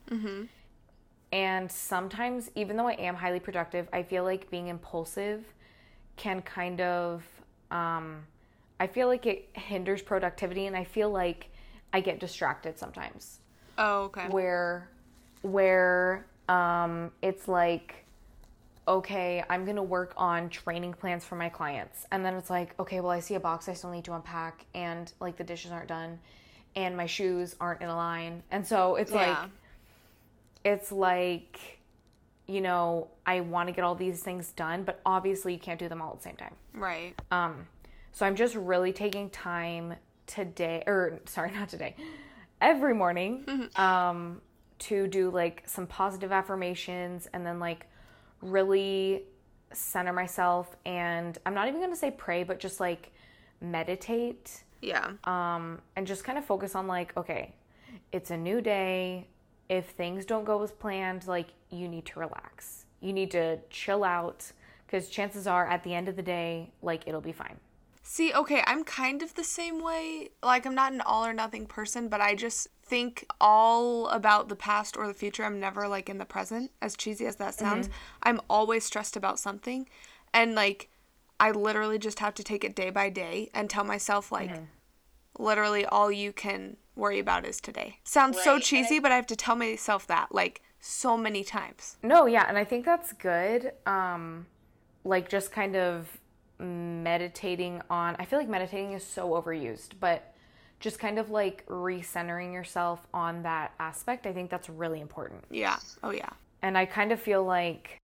and 1.33 1.71
sometimes 1.71 2.51
even 2.55 2.77
though 2.77 2.89
i 2.89 2.93
am 2.95 3.15
highly 3.15 3.41
productive 3.41 3.89
i 3.93 4.03
feel 4.03 4.25
like 4.25 4.51
being 4.51 4.69
impulsive 4.69 5.45
can 6.17 6.43
kind 6.43 6.81
of 6.81 7.25
um 7.71 8.27
i 8.81 8.87
feel 8.87 9.07
like 9.07 9.27
it 9.27 9.49
hinders 9.55 10.03
productivity 10.03 10.67
and 10.67 10.77
i 10.77 10.85
feel 10.85 11.11
like 11.11 11.51
i 11.93 12.01
get 12.01 12.19
distracted 12.19 12.79
sometimes 12.79 13.39
Oh, 13.83 14.03
okay. 14.05 14.29
where 14.29 14.88
where 15.43 16.27
um 16.49 17.11
it's 17.23 17.49
like 17.49 18.05
okay 18.87 19.43
i'm 19.49 19.64
gonna 19.64 19.83
work 19.83 20.12
on 20.19 20.49
training 20.51 20.93
plans 20.93 21.25
for 21.25 21.35
my 21.37 21.49
clients 21.49 22.07
and 22.12 22.23
then 22.25 22.35
it's 22.35 22.51
like 22.51 22.79
okay 22.79 23.01
well 23.01 23.11
i 23.11 23.21
see 23.21 23.37
a 23.37 23.40
box 23.40 23.69
i 23.69 23.73
still 23.73 23.90
need 23.90 24.05
to 24.05 24.12
unpack 24.14 24.66
and 24.75 25.12
like 25.21 25.37
the 25.38 25.45
dishes 25.45 25.73
aren't 25.73 25.88
done 25.88 26.19
and 26.77 26.95
my 26.97 27.07
shoes 27.07 27.57
aren't 27.61 27.81
in 27.81 27.88
a 27.88 27.97
line 27.97 28.43
and 28.51 28.66
so 28.66 28.97
it's 28.97 29.12
Yeah. 29.12 29.40
like 29.40 29.51
it's 30.64 30.93
like 30.93 31.79
you 32.47 32.61
know 32.61 33.09
i 33.25 33.40
want 33.40 33.69
to 33.69 33.73
get 33.73 33.83
all 33.85 33.95
these 33.95 34.23
things 34.23 34.53
done 34.53 34.83
but 34.85 35.01
obviously 35.07 35.55
you 35.55 35.59
can't 35.59 35.79
do 35.79 35.88
them 35.88 36.03
all 36.03 36.11
at 36.12 36.16
the 36.19 36.23
same 36.25 36.37
time 36.37 36.55
Right. 36.75 37.14
um, 37.31 37.66
so 38.12 38.27
I'm 38.27 38.35
just 38.37 38.55
really 38.57 38.93
taking 38.93 39.31
time 39.31 39.95
today, 40.27 40.83
or 40.87 41.21
sorry, 41.27 41.51
not 41.55 41.69
today, 41.69 41.95
every 42.61 42.94
morning, 42.94 43.68
um, 43.77 44.40
to 44.81 45.07
do 45.07 45.31
like 45.31 45.62
some 45.66 45.87
positive 45.87 46.33
affirmations 46.33 47.29
and 47.35 47.44
then 47.44 47.59
like 47.61 47.87
really 48.40 49.25
center 49.73 50.12
myself. 50.12 50.75
And 50.87 51.37
I'm 51.44 51.55
not 51.55 51.68
even 51.68 51.81
going 51.81 51.92
to 51.92 51.96
say 51.99 52.11
pray, 52.11 52.44
but 52.44 52.59
just 52.59 52.81
like 52.81 53.12
meditate 53.61 54.64
Yeah. 54.81 55.12
um, 55.25 55.81
and 55.96 56.07
just 56.07 56.25
kind 56.25 56.38
of 56.38 56.44
focus 56.44 56.75
on 56.75 56.87
like, 56.87 57.14
okay, 57.16 57.55
it's 58.12 58.31
a 58.31 58.37
new 58.37 58.61
day. 58.61 59.27
If 59.68 59.90
things 59.90 60.25
don't 60.25 60.44
go 60.44 60.62
as 60.62 60.73
planned, 60.73 61.27
like 61.29 61.49
you 61.70 61.87
need 61.88 62.07
to 62.07 62.18
relax. 62.20 62.87
You 63.01 63.12
need 63.12 63.31
to 63.33 63.59
chill 63.70 64.03
out 64.03 64.51
because 64.87 65.09
chances 65.09 65.46
are 65.46 65.66
at 65.68 65.85
the 65.85 65.94
end 65.94 66.09
of 66.09 66.16
the 66.16 66.23
day, 66.23 66.73
like 66.83 67.07
it'll 67.07 67.20
be 67.20 67.33
fine. 67.33 67.59
See, 68.12 68.35
okay, 68.35 68.61
I'm 68.66 68.83
kind 68.83 69.23
of 69.23 69.37
the 69.37 69.44
same 69.44 69.81
way. 69.81 70.31
Like, 70.42 70.66
I'm 70.66 70.75
not 70.75 70.92
an 70.92 71.01
all 71.01 71.25
or 71.25 71.33
nothing 71.33 71.64
person, 71.64 72.09
but 72.09 72.20
I 72.20 72.35
just 72.35 72.66
think 72.83 73.25
all 73.40 74.09
about 74.09 74.49
the 74.49 74.57
past 74.57 74.96
or 74.96 75.07
the 75.07 75.14
future. 75.14 75.44
I'm 75.44 75.61
never 75.61 75.87
like 75.87 76.09
in 76.09 76.18
the 76.18 76.25
present, 76.25 76.73
as 76.83 76.96
cheesy 76.96 77.25
as 77.27 77.37
that 77.37 77.55
sounds. 77.55 77.88
I'm 78.25 78.40
always 78.51 78.83
stressed 78.83 79.16
about 79.16 79.38
something. 79.38 79.88
And 80.35 80.57
like, 80.57 80.88
I 81.38 81.53
literally 81.53 82.01
just 82.01 82.18
have 82.18 82.35
to 82.35 82.42
take 82.42 82.64
it 82.64 82.75
day 82.75 82.90
by 82.90 83.11
day 83.11 83.49
and 83.55 83.70
tell 83.70 83.85
myself, 83.85 84.33
like, 84.33 84.51
literally 85.38 85.87
all 85.87 86.11
you 86.11 86.33
can 86.33 86.79
worry 86.96 87.20
about 87.20 87.46
is 87.46 87.61
today. 87.61 88.01
Sounds 88.03 88.42
so 88.42 88.55
Right, 88.55 88.55
and 88.57 88.64
cheesy, 88.64 88.99
but 88.99 89.12
I 89.12 89.14
have 89.14 89.29
to 89.29 89.37
tell 89.37 89.55
myself 89.55 90.09
that 90.09 90.35
like 90.35 90.62
so 90.81 91.16
many 91.16 91.44
times. 91.44 91.96
No, 92.03 92.27
yeah, 92.27 92.46
and 92.49 92.59
I 92.59 92.64
think 92.64 92.85
that's 92.85 93.12
good. 93.12 93.70
Um, 93.87 94.46
like 95.05 95.29
just 95.29 95.53
kind 95.53 95.77
of 95.77 96.19
meditating 96.61 97.83
on. 97.90 98.16
I 98.18 98.25
feel 98.25 98.38
like 98.38 98.49
meditating 98.49 98.92
is 98.92 99.05
so 99.05 99.31
overused, 99.31 99.90
but 99.99 100.35
just 100.79 100.99
kind 100.99 101.18
of 101.18 101.31
like 101.31 101.66
recentering 101.66 102.53
yourself 102.53 103.07
on 103.12 103.42
that 103.42 103.73
aspect. 103.79 104.27
I 104.27 104.33
think 104.33 104.51
that's 104.51 104.68
really 104.68 105.01
important. 105.01 105.44
Yeah. 105.51 105.79
Oh, 106.03 106.11
yeah. 106.11 106.31
and 106.62 106.77
I 106.77 106.87
kind 106.87 107.12
of 107.12 107.20
feel 107.20 107.44
like 107.44 107.99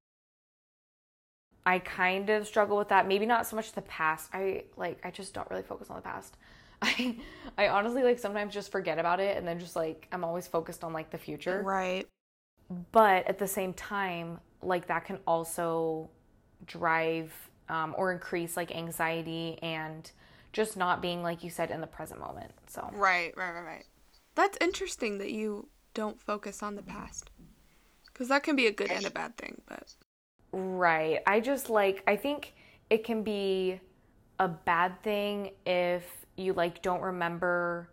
I 1.65 1.81
kind 1.81 2.31
of 2.31 2.47
struggle 2.47 2.77
with 2.77 2.89
that. 2.89 3.09
Maybe 3.09 3.27
not 3.27 3.47
so 3.47 3.57
much 3.57 3.73
the 3.73 3.83
past. 3.83 4.31
I 4.33 4.65
like 4.77 5.01
I 5.05 5.11
just 5.11 5.35
don't 5.35 5.51
really 5.51 5.63
focus 5.63 5.91
on 5.91 5.97
the 5.97 6.03
past. 6.03 6.37
I 6.83 7.17
I 7.59 7.69
honestly 7.69 8.03
like 8.03 8.19
sometimes 8.19 8.55
just 8.55 8.71
forget 8.71 8.99
about 8.99 9.19
it 9.21 9.37
and 9.37 9.47
then 9.47 9.59
just 9.59 9.75
like 9.77 10.07
I'm 10.13 10.23
always 10.25 10.47
focused 10.47 10.85
on 10.85 10.93
like 10.93 11.11
the 11.11 11.19
future. 11.19 11.63
Right. 11.63 12.07
But 12.93 13.27
at 13.27 13.39
the 13.39 13.49
same 13.49 13.73
time, 13.73 14.39
like 14.63 14.87
that 14.89 15.05
can 15.05 15.19
also 15.27 16.09
drive 16.67 17.33
um, 17.69 17.95
or 17.99 18.13
increase 18.13 18.57
like 18.57 18.75
anxiety 18.75 19.59
and 19.63 20.11
just 20.53 20.77
not 20.77 21.03
being 21.03 21.23
like 21.23 21.45
you 21.45 21.51
said 21.51 21.71
in 21.71 21.81
the 21.81 21.87
present 21.87 22.21
moment. 22.21 22.51
So 22.67 22.89
Right, 22.93 23.37
right, 23.37 23.53
right, 23.53 23.65
right. 23.65 23.85
That's 24.35 24.57
interesting 24.61 25.19
that 25.19 25.31
you 25.31 25.69
don't 25.95 26.21
focus 26.21 26.63
on 26.63 26.77
the 26.77 26.83
past. 26.83 27.31
Because 28.13 28.29
that 28.29 28.43
can 28.43 28.57
be 28.57 28.67
a 28.67 28.73
good 28.73 28.91
and 28.91 29.05
a 29.05 29.11
bad 29.11 29.37
thing, 29.37 29.61
but. 29.69 29.95
Right. 30.53 31.21
I 31.27 31.41
just 31.41 31.69
like 31.69 32.03
I 32.07 32.17
think 32.17 32.55
it 32.89 33.05
can 33.05 33.23
be 33.23 33.81
a 34.39 34.49
bad 34.49 35.03
thing 35.03 35.51
if 35.67 36.27
you 36.37 36.53
like 36.53 36.83
don't 36.83 37.01
remember 37.03 37.89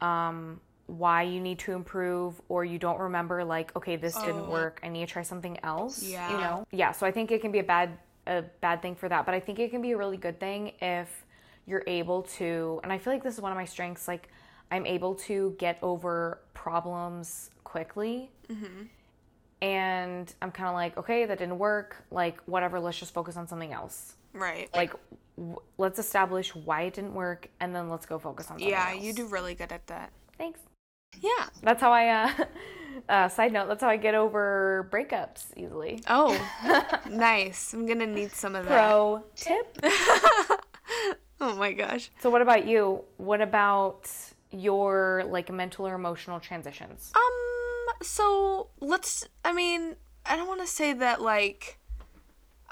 um 0.00 0.60
why 0.86 1.22
you 1.22 1.40
need 1.40 1.58
to 1.60 1.72
improve 1.72 2.40
or 2.48 2.64
you 2.64 2.78
don't 2.78 2.98
remember 2.98 3.44
like 3.44 3.74
okay 3.76 3.96
this 3.96 4.14
didn't 4.14 4.46
Oh. 4.46 4.50
work 4.50 4.80
I 4.82 4.88
need 4.88 5.06
to 5.06 5.12
try 5.12 5.22
something 5.22 5.58
else 5.64 6.02
yeah 6.02 6.30
you 6.30 6.38
know 6.38 6.64
yeah 6.72 6.92
so 6.92 7.06
I 7.06 7.12
think 7.12 7.30
it 7.30 7.40
can 7.40 7.52
be 7.52 7.60
a 7.60 7.64
bad 7.64 7.98
a 8.26 8.42
bad 8.60 8.82
thing 8.82 8.94
for 8.94 9.08
that 9.08 9.26
but 9.26 9.34
I 9.34 9.40
think 9.40 9.58
it 9.58 9.70
can 9.70 9.82
be 9.82 9.92
a 9.92 9.96
really 9.96 10.16
good 10.16 10.38
thing 10.38 10.72
if 10.80 11.24
you're 11.66 11.84
able 11.86 12.22
to 12.22 12.80
and 12.82 12.92
I 12.92 12.98
feel 12.98 13.12
like 13.12 13.22
this 13.22 13.34
is 13.34 13.40
one 13.40 13.52
of 13.52 13.56
my 13.58 13.64
strengths 13.64 14.08
like 14.08 14.28
I'm 14.70 14.86
able 14.86 15.14
to 15.16 15.54
get 15.58 15.78
over 15.82 16.40
problems 16.54 17.50
quickly 17.64 18.30
and 19.62 20.34
I'm 20.42 20.50
kind 20.50 20.68
of 20.68 20.74
like, 20.74 20.96
okay, 20.98 21.24
that 21.24 21.38
didn't 21.38 21.58
work. 21.58 22.04
Like, 22.10 22.42
whatever, 22.46 22.80
let's 22.80 22.98
just 22.98 23.14
focus 23.14 23.36
on 23.36 23.46
something 23.46 23.72
else. 23.72 24.16
Right. 24.34 24.68
Like, 24.74 24.92
w- 25.36 25.60
let's 25.78 26.00
establish 26.00 26.52
why 26.52 26.82
it 26.82 26.94
didn't 26.94 27.14
work, 27.14 27.48
and 27.60 27.74
then 27.74 27.88
let's 27.88 28.04
go 28.04 28.18
focus 28.18 28.46
on 28.46 28.58
something 28.58 28.68
yeah, 28.68 28.90
else. 28.90 29.02
you 29.02 29.12
do 29.12 29.26
really 29.28 29.54
good 29.54 29.70
at 29.70 29.86
that. 29.86 30.10
Thanks. 30.36 30.58
Yeah. 31.20 31.46
That's 31.62 31.80
how 31.80 31.92
I, 31.92 32.08
uh, 32.08 32.32
uh, 33.08 33.28
side 33.28 33.52
note, 33.52 33.68
that's 33.68 33.82
how 33.82 33.88
I 33.88 33.96
get 33.96 34.14
over 34.14 34.88
breakups 34.90 35.46
easily. 35.56 36.02
Oh, 36.08 36.36
nice. 37.10 37.72
I'm 37.72 37.86
gonna 37.86 38.06
need 38.06 38.32
some 38.32 38.54
of 38.54 38.64
that. 38.66 38.72
Pro 38.72 39.24
tip. 39.36 39.78
Oh 41.40 41.56
my 41.56 41.72
gosh. 41.72 42.08
So, 42.20 42.30
what 42.30 42.40
about 42.40 42.68
you? 42.68 43.02
What 43.16 43.40
about 43.40 44.08
your, 44.52 45.24
like, 45.26 45.50
mental 45.50 45.88
or 45.88 45.94
emotional 45.94 46.38
transitions? 46.38 47.10
Um, 47.16 47.94
so 48.00 48.68
let's, 48.78 49.26
I 49.44 49.52
mean, 49.52 49.96
I 50.24 50.36
don't 50.36 50.46
want 50.46 50.60
to 50.60 50.68
say 50.68 50.92
that, 50.92 51.20
like, 51.20 51.80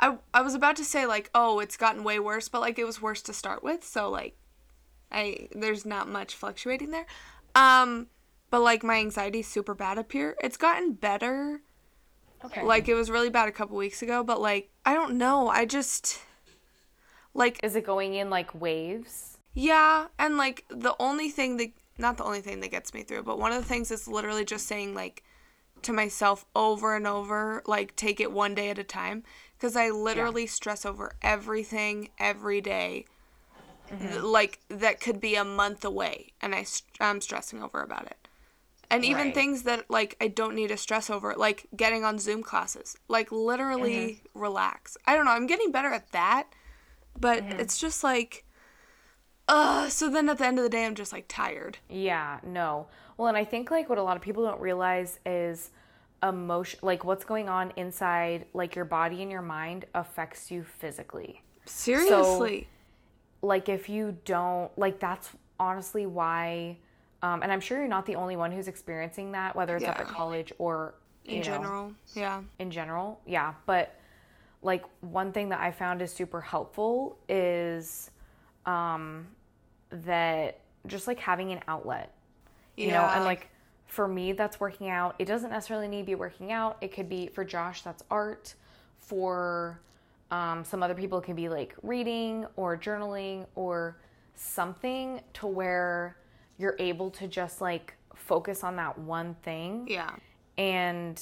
I 0.00 0.16
I 0.32 0.40
was 0.42 0.54
about 0.54 0.76
to 0.76 0.84
say 0.84 1.04
like, 1.04 1.30
oh, 1.34 1.60
it's 1.60 1.76
gotten 1.76 2.04
way 2.04 2.18
worse, 2.18 2.48
but 2.48 2.60
like 2.60 2.78
it 2.78 2.84
was 2.84 3.02
worse 3.02 3.22
to 3.22 3.32
start 3.32 3.62
with, 3.62 3.84
so 3.84 4.08
like 4.08 4.34
I 5.12 5.48
there's 5.54 5.84
not 5.84 6.08
much 6.08 6.34
fluctuating 6.34 6.90
there. 6.90 7.06
Um 7.54 8.06
but 8.50 8.60
like 8.60 8.82
my 8.82 8.96
anxiety's 8.96 9.48
super 9.48 9.74
bad 9.74 9.98
up 9.98 10.12
here. 10.12 10.36
It's 10.42 10.56
gotten 10.56 10.92
better. 10.92 11.60
Okay. 12.44 12.62
Like 12.62 12.88
it 12.88 12.94
was 12.94 13.10
really 13.10 13.30
bad 13.30 13.48
a 13.48 13.52
couple 13.52 13.76
weeks 13.76 14.02
ago, 14.02 14.22
but 14.24 14.40
like 14.40 14.70
I 14.84 14.94
don't 14.94 15.16
know. 15.16 15.48
I 15.48 15.64
just 15.66 16.20
like 17.34 17.60
is 17.62 17.76
it 17.76 17.84
going 17.84 18.14
in 18.14 18.30
like 18.30 18.54
waves? 18.60 19.38
yeah, 19.52 20.06
and 20.18 20.36
like 20.36 20.64
the 20.68 20.94
only 21.00 21.28
thing 21.28 21.56
that 21.56 21.70
not 21.98 22.16
the 22.16 22.24
only 22.24 22.40
thing 22.40 22.60
that 22.60 22.70
gets 22.70 22.94
me 22.94 23.02
through, 23.02 23.24
but 23.24 23.38
one 23.38 23.52
of 23.52 23.58
the 23.60 23.68
things 23.68 23.90
is 23.90 24.06
literally 24.08 24.44
just 24.44 24.66
saying 24.66 24.94
like 24.94 25.22
to 25.82 25.92
myself 25.92 26.44
over 26.54 26.94
and 26.96 27.06
over, 27.06 27.62
like 27.66 27.94
take 27.96 28.20
it 28.20 28.32
one 28.32 28.54
day 28.54 28.70
at 28.70 28.78
a 28.78 28.84
time 28.84 29.22
because 29.58 29.76
I 29.76 29.90
literally 29.90 30.46
stress 30.46 30.84
over 30.86 31.12
everything 31.22 32.08
every 32.18 32.60
day. 32.60 33.06
Th- 33.98 34.22
Like 34.22 34.60
that 34.68 35.00
could 35.00 35.20
be 35.20 35.34
a 35.34 35.44
month 35.44 35.84
away 35.84 36.32
and 36.40 36.54
I 36.54 36.62
st- 36.62 36.96
I'm 37.00 37.20
stressing 37.20 37.62
over 37.62 37.82
about 37.82 38.06
it. 38.06 38.28
And 38.90 39.04
even 39.04 39.26
Right. 39.26 39.34
things 39.34 39.62
that 39.62 39.88
like 39.88 40.16
I 40.20 40.28
don't 40.28 40.54
need 40.54 40.68
to 40.68 40.76
stress 40.76 41.10
over, 41.10 41.34
like 41.34 41.68
getting 41.76 42.04
on 42.04 42.18
Zoom 42.18 42.42
classes. 42.42 42.96
Like 43.08 43.30
literally 43.30 44.22
relax. 44.34 44.96
I 45.06 45.14
don't 45.14 45.24
know, 45.24 45.30
I'm 45.30 45.46
getting 45.46 45.70
better 45.70 45.92
at 45.92 46.10
that, 46.12 46.48
but 47.18 47.44
it's 47.58 47.78
just 47.78 48.02
like 48.02 48.44
uh 49.48 49.88
so 49.88 50.08
then 50.10 50.28
at 50.28 50.38
the 50.38 50.46
end 50.46 50.58
of 50.58 50.64
the 50.64 50.70
day 50.70 50.84
I'm 50.84 50.94
just 50.94 51.12
like 51.12 51.26
tired. 51.28 51.78
Yeah, 51.88 52.40
no. 52.44 52.88
Well, 53.16 53.28
and 53.28 53.36
I 53.36 53.44
think 53.44 53.70
like 53.70 53.88
what 53.88 53.98
a 53.98 54.02
lot 54.02 54.16
of 54.16 54.22
people 54.22 54.44
don't 54.44 54.60
realize 54.60 55.20
is 55.24 55.70
emotion 56.22 56.78
like 56.82 57.04
what's 57.04 57.24
going 57.24 57.48
on 57.48 57.72
inside 57.76 58.44
like 58.52 58.76
your 58.76 58.84
body 58.84 59.22
and 59.22 59.30
your 59.30 59.40
mind 59.42 59.86
affects 59.94 60.50
you 60.50 60.64
physically. 60.64 61.42
Seriously. 61.64 62.68
Like 63.42 63.68
if 63.68 63.88
you 63.88 64.18
don't 64.24 64.76
like 64.76 65.00
that's 65.00 65.30
honestly 65.58 66.06
why 66.06 66.78
um 67.22 67.42
and 67.42 67.52
I'm 67.52 67.60
sure 67.60 67.78
you're 67.78 67.88
not 67.88 68.06
the 68.06 68.16
only 68.16 68.36
one 68.36 68.52
who's 68.52 68.68
experiencing 68.68 69.32
that 69.32 69.54
whether 69.54 69.76
it's 69.76 69.84
up 69.84 70.00
at 70.00 70.06
college 70.06 70.52
or 70.58 70.94
in 71.24 71.38
know, 71.38 71.42
general. 71.42 71.92
Yeah. 72.14 72.42
in 72.58 72.70
general. 72.70 73.20
Yeah, 73.26 73.54
but 73.66 73.96
like 74.62 74.84
one 75.00 75.32
thing 75.32 75.48
that 75.50 75.60
I 75.60 75.70
found 75.70 76.02
is 76.02 76.12
super 76.12 76.40
helpful 76.40 77.18
is 77.28 78.10
um 78.66 79.26
that 79.90 80.60
just 80.86 81.06
like 81.06 81.18
having 81.18 81.52
an 81.52 81.60
outlet. 81.68 82.14
You 82.76 82.92
know, 82.92 83.02
and 83.02 83.24
like 83.24 83.50
for 83.86 84.08
me 84.08 84.32
that's 84.32 84.58
working 84.58 84.88
out. 84.88 85.14
It 85.18 85.26
doesn't 85.26 85.50
necessarily 85.50 85.88
need 85.88 86.00
to 86.00 86.06
be 86.06 86.14
working 86.14 86.50
out. 86.52 86.78
It 86.80 86.94
could 86.94 87.08
be 87.08 87.26
for 87.26 87.44
Josh 87.44 87.82
that's 87.82 88.02
art. 88.10 88.54
For 88.98 89.80
um, 90.30 90.64
some 90.64 90.82
other 90.82 90.94
people 90.94 91.18
it 91.18 91.24
can 91.24 91.34
be 91.34 91.48
like 91.48 91.74
reading 91.82 92.46
or 92.56 92.76
journaling 92.76 93.46
or 93.54 93.98
something 94.34 95.20
to 95.34 95.46
where 95.46 96.16
you're 96.60 96.76
able 96.78 97.10
to 97.10 97.26
just 97.26 97.60
like 97.60 97.94
focus 98.14 98.62
on 98.62 98.76
that 98.76 98.98
one 98.98 99.34
thing 99.42 99.86
Yeah. 99.88 100.10
and 100.58 101.20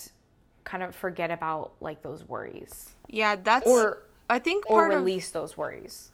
kind 0.65 0.83
of 0.83 0.95
forget 0.95 1.31
about 1.31 1.73
like 1.81 2.03
those 2.03 2.25
worries 2.29 2.91
Yeah, 3.09 3.37
that's 3.37 3.67
or 3.67 4.03
I 4.29 4.39
think 4.41 4.69
or 4.69 4.81
part 4.81 4.93
of 4.93 4.99
release 4.99 5.31
those 5.31 5.57
worries. 5.57 6.11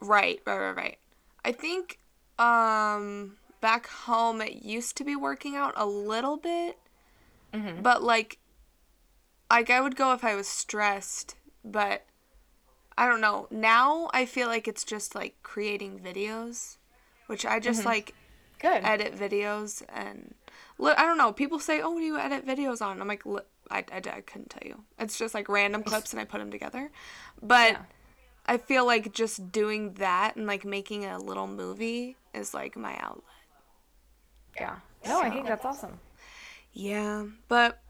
right, 0.00 0.40
right, 0.46 0.58
right, 0.58 0.76
right. 0.76 0.98
I 1.44 1.52
think 1.52 1.98
um 2.38 3.36
back 3.60 3.86
home 3.88 4.40
it 4.40 4.62
used 4.62 4.96
to 4.98 5.04
be 5.04 5.16
working 5.16 5.56
out 5.56 5.74
a 5.76 5.86
little 5.86 6.36
bit. 6.36 6.78
Mm-hmm. 7.52 7.82
But 7.82 8.02
like 8.02 8.38
like 9.50 9.70
I 9.70 9.80
would 9.80 9.96
go 9.96 10.12
if 10.12 10.22
I 10.22 10.34
was 10.36 10.46
stressed, 10.46 11.34
but 11.64 12.06
I 12.96 13.08
don't 13.08 13.20
know. 13.20 13.48
Now 13.50 14.10
I 14.12 14.26
feel 14.26 14.48
like 14.48 14.68
it's 14.68 14.84
just 14.84 15.14
like 15.14 15.34
creating 15.42 15.98
videos, 15.98 16.76
which 17.26 17.44
I 17.44 17.58
just 17.58 17.84
like 17.84 18.14
Good. 18.60 18.84
edit 18.84 19.16
videos 19.16 19.82
and 19.88 20.34
li- 20.78 20.94
I 20.96 21.02
don't 21.06 21.18
know. 21.18 21.32
People 21.32 21.58
say, 21.58 21.80
"Oh, 21.80 21.90
what 21.90 22.00
do 22.00 22.04
you 22.04 22.18
edit 22.18 22.46
videos 22.46 22.80
on?" 22.82 23.00
I'm 23.00 23.08
like, 23.08 23.24
li- 23.26 23.40
I, 23.70 23.78
I, 23.92 23.96
I 23.96 24.20
couldn't 24.20 24.50
tell 24.50 24.66
you. 24.66 24.84
It's 24.98 25.18
just 25.18 25.34
like 25.34 25.48
random 25.48 25.82
clips 25.82 26.12
and 26.12 26.20
I 26.20 26.24
put 26.24 26.38
them 26.38 26.50
together. 26.50 26.90
But 27.42 27.72
Yeah. 27.72 27.82
I 28.46 28.58
feel 28.58 28.84
like 28.86 29.12
just 29.12 29.50
doing 29.52 29.94
that 29.94 30.36
and 30.36 30.46
like 30.46 30.64
making 30.64 31.04
a 31.06 31.18
little 31.18 31.46
movie 31.46 32.16
is 32.34 32.52
like 32.54 32.76
my 32.76 32.96
outlet. 32.98 33.24
yeah. 34.58 34.76
No, 35.06 35.20
I 35.20 35.30
think 35.30 35.46
that's 35.46 35.64
awesome. 35.64 35.98
Yeah, 36.72 37.26
but 37.48 37.80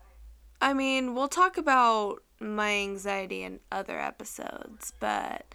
I 0.61 0.73
mean, 0.75 1.15
we'll 1.15 1.29
talk 1.29 1.57
about 1.59 2.23
my 2.39 2.71
anxiety 2.73 3.43
in 3.43 3.61
other 3.73 3.99
episodes, 3.99 4.93
but 5.01 5.55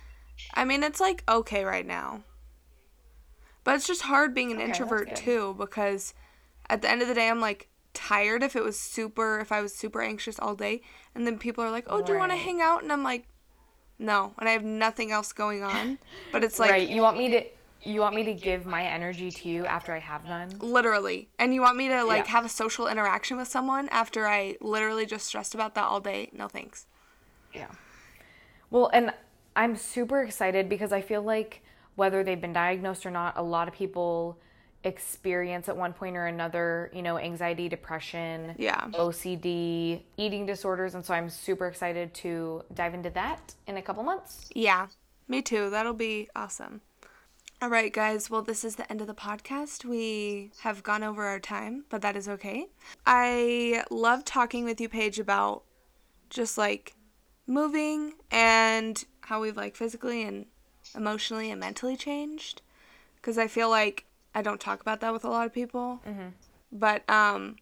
I 0.53 0.65
mean, 0.65 0.83
it's 0.83 0.99
like 0.99 1.23
okay 1.27 1.63
right 1.63 1.85
now. 1.85 2.23
But 3.65 3.75
it's 3.75 3.87
just 3.87 4.03
hard 4.03 4.35
being 4.35 4.51
an 4.53 4.61
Okay, 4.61 4.63
introvert 4.65 5.15
too 5.15 5.55
because 5.59 6.15
at 6.69 6.81
the 6.83 6.89
end 6.89 7.01
of 7.03 7.09
the 7.09 7.15
day, 7.15 7.29
I'm 7.29 7.41
like 7.41 7.69
tired 7.93 8.43
if 8.43 8.55
it 8.55 8.63
was 8.63 8.79
super, 8.79 9.39
if 9.41 9.51
I 9.51 9.61
was 9.61 9.75
super 9.75 10.01
anxious 10.03 10.39
all 10.39 10.55
day. 10.55 10.81
And 11.15 11.27
then 11.27 11.39
people 11.39 11.63
are 11.65 11.71
like, 11.71 11.85
oh, 11.89 12.01
do 12.01 12.13
you 12.13 12.19
want 12.19 12.31
to 12.33 12.37
hang 12.37 12.61
out? 12.61 12.83
And 12.83 12.93
I'm 12.93 13.03
like, 13.03 13.27
no. 13.99 14.33
And 14.39 14.49
I 14.49 14.53
have 14.53 14.63
nothing 14.65 15.11
else 15.11 15.33
going 15.33 15.63
on. 15.63 15.99
But 16.31 16.43
it's 16.43 16.59
like, 16.59 16.69
right. 16.69 16.89
You 16.89 17.01
want 17.01 17.17
me 17.17 17.29
to 17.31 17.43
you 17.83 18.01
want 18.01 18.15
me 18.15 18.23
to 18.23 18.33
give 18.33 18.65
my 18.65 18.83
energy 18.83 19.31
to 19.31 19.49
you 19.49 19.65
after 19.65 19.93
I 19.93 19.99
have 19.99 20.25
none? 20.25 20.61
literally. 20.61 21.29
And 21.39 21.53
you 21.53 21.61
want 21.61 21.77
me 21.77 21.87
to 21.89 22.03
like 22.03 22.27
Yeah. 22.27 22.27
have 22.27 22.45
a 22.45 22.49
social 22.49 22.87
interaction 22.87 23.37
with 23.37 23.47
someone 23.47 23.89
after 23.89 24.27
I 24.27 24.57
literally 24.61 25.05
just 25.05 25.27
stressed 25.27 25.53
about 25.53 25.75
that 25.75 25.85
all 25.85 25.99
day? 25.99 26.29
No 26.33 26.47
thanks. 26.47 26.87
Yeah. 27.53 27.67
Well, 28.69 28.89
and 28.93 29.13
I'm 29.55 29.75
super 29.75 30.21
excited 30.21 30.69
because 30.69 30.91
I 30.91 31.01
feel 31.01 31.21
like 31.21 31.61
whether 31.95 32.23
they've 32.23 32.39
been 32.41 32.53
diagnosed 32.53 33.05
or 33.05 33.11
not, 33.11 33.37
a 33.37 33.43
lot 33.43 33.67
of 33.67 33.73
people 33.73 34.37
experience 34.83 35.67
at 35.67 35.75
one 35.75 35.93
point 35.93 36.15
or 36.15 36.27
another, 36.27 36.91
you 36.93 37.01
know, 37.01 37.17
anxiety, 37.17 37.67
depression, 37.67 38.53
Yeah. 38.57 38.87
OCD, 38.93 40.03
eating 40.17 40.45
disorders, 40.45 40.93
and 40.93 41.03
so 41.03 41.13
I'm 41.13 41.29
super 41.29 41.67
excited 41.67 42.13
to 42.15 42.63
dive 42.73 42.93
into 42.93 43.09
that 43.11 43.55
in 43.67 43.77
a 43.77 43.81
couple 43.81 44.03
months. 44.03 44.47
Yeah, 44.53 44.87
me 45.27 45.41
too. 45.41 45.69
That'll 45.71 45.93
be 45.93 46.29
awesome. 46.35 46.81
All 47.61 47.69
right, 47.69 47.91
guys. 47.91 48.29
Well, 48.29 48.41
this 48.43 48.63
is 48.63 48.75
the 48.75 48.89
end 48.91 49.01
of 49.01 49.07
the 49.07 49.15
podcast. 49.15 49.85
We 49.85 50.51
have 50.59 50.83
gone 50.83 51.03
over 51.03 51.23
our 51.25 51.39
time, 51.39 51.85
but 51.89 52.01
that 52.01 52.15
is 52.15 52.27
okay. 52.29 52.67
I 53.07 53.83
love 53.89 54.23
talking 54.23 54.65
with 54.65 54.79
you, 54.79 54.89
Paige, 54.89 55.19
about 55.19 55.63
just 56.29 56.57
like 56.57 56.93
moving 57.47 58.13
and 58.29 59.03
how 59.21 59.41
we've 59.41 59.57
like 59.57 59.75
physically 59.75 60.23
and 60.23 60.45
emotionally 60.95 61.51
and 61.51 61.59
mentally 61.59 61.95
changed. 61.95 62.61
Because 63.15 63.37
I 63.37 63.47
feel 63.47 63.69
like 63.69 64.05
I 64.33 64.41
don't 64.41 64.59
talk 64.59 64.81
about 64.81 64.99
that 65.01 65.13
with 65.13 65.23
a 65.23 65.29
lot 65.29 65.45
of 65.45 65.53
people. 65.53 66.01
But 66.71 67.09
um, 67.09 67.55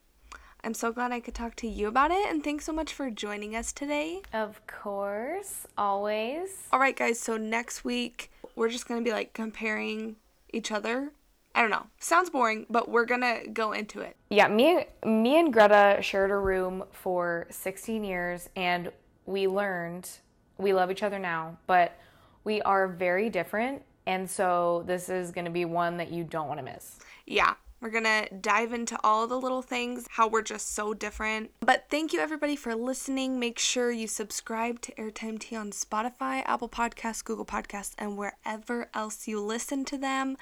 I'm 0.63 0.73
so 0.73 0.91
glad 0.91 1.12
I 1.12 1.19
could 1.19 1.36
talk 1.36 1.55
to 1.57 1.67
you 1.67 1.88
about 1.88 2.12
it. 2.12 2.25
And 2.27 2.43
thanks 2.43 2.65
so 2.65 2.73
much 2.73 2.93
for 2.93 3.09
joining 3.09 3.55
us 3.55 3.71
today. 3.71 4.21
Of 4.33 4.65
course, 4.65 5.67
always. 5.77 6.67
All 6.71 6.79
right, 6.79 6.95
guys. 6.95 7.19
So 7.19 7.38
next 7.38 7.83
week 7.86 8.31
we're 8.55 8.69
just 8.69 8.88
gonna 8.88 9.01
be 9.01 9.12
like 9.12 9.33
comparing 9.33 10.15
each 10.51 10.71
other. 10.71 11.12
I 11.55 11.62
don't 11.62 11.69
know. 11.69 11.86
Sounds 11.99 12.29
boring, 12.29 12.65
but 12.69 12.89
we're 12.89 13.05
gonna 13.05 13.47
go 13.47 13.73
into 13.73 13.99
it. 14.01 14.15
Yeah, 14.29 14.47
me 14.47 14.86
me 15.05 15.39
and 15.39 15.53
Greta 15.53 15.99
shared 16.01 16.31
a 16.31 16.38
room 16.38 16.83
for 16.91 17.45
16 17.51 18.03
years 18.03 18.49
and 18.55 18.91
we 19.25 19.47
learned 19.47 20.09
we 20.57 20.73
love 20.73 20.91
each 20.91 21.03
other 21.03 21.19
now, 21.19 21.57
but 21.67 21.97
we 22.43 22.62
are 22.62 22.88
very 22.88 23.29
different 23.29 23.84
and 24.06 24.29
so 24.29 24.84
this 24.86 25.10
is 25.10 25.32
going 25.32 25.45
to 25.45 25.51
be 25.51 25.65
one 25.65 25.97
that 25.97 26.12
you 26.12 26.23
don't 26.23 26.47
want 26.47 26.60
to 26.60 26.63
miss. 26.63 26.99
Yeah, 27.25 27.53
we're 27.84 27.89
gonna 27.89 28.27
dive 28.39 28.71
into 28.71 28.97
all 29.03 29.27
the 29.27 29.36
little 29.36 29.62
things, 29.62 30.08
how 30.12 30.29
we're 30.29 30.41
just 30.41 30.73
so 30.73 30.93
different. 30.93 31.51
But 31.60 31.88
thank 31.89 32.13
you 32.13 32.21
everybody 32.21 32.56
for 32.56 32.73
listening. 32.75 33.41
Make 33.41 33.60
sure 33.60 33.91
you 33.91 34.08
subscribe 34.08 34.79
to 34.84 34.93
Airtime 34.93 35.38
Tea 35.38 35.58
on 35.58 35.71
Spotify, 35.71 36.43
Apple 36.45 36.69
Podcasts, 36.69 37.21
Google 37.25 37.45
Podcasts, 37.45 37.93
and 37.97 38.17
wherever 38.17 38.89
else 38.93 39.27
you 39.27 39.41
listen 39.41 39.84
to 39.84 39.97
them. 39.97 40.38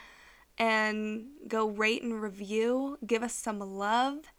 And 0.59 1.29
go 1.47 1.67
rate 1.67 2.03
and 2.03 2.21
review. 2.21 2.99
Give 3.07 3.23
us 3.23 3.33
some 3.33 3.59
love. 3.59 4.31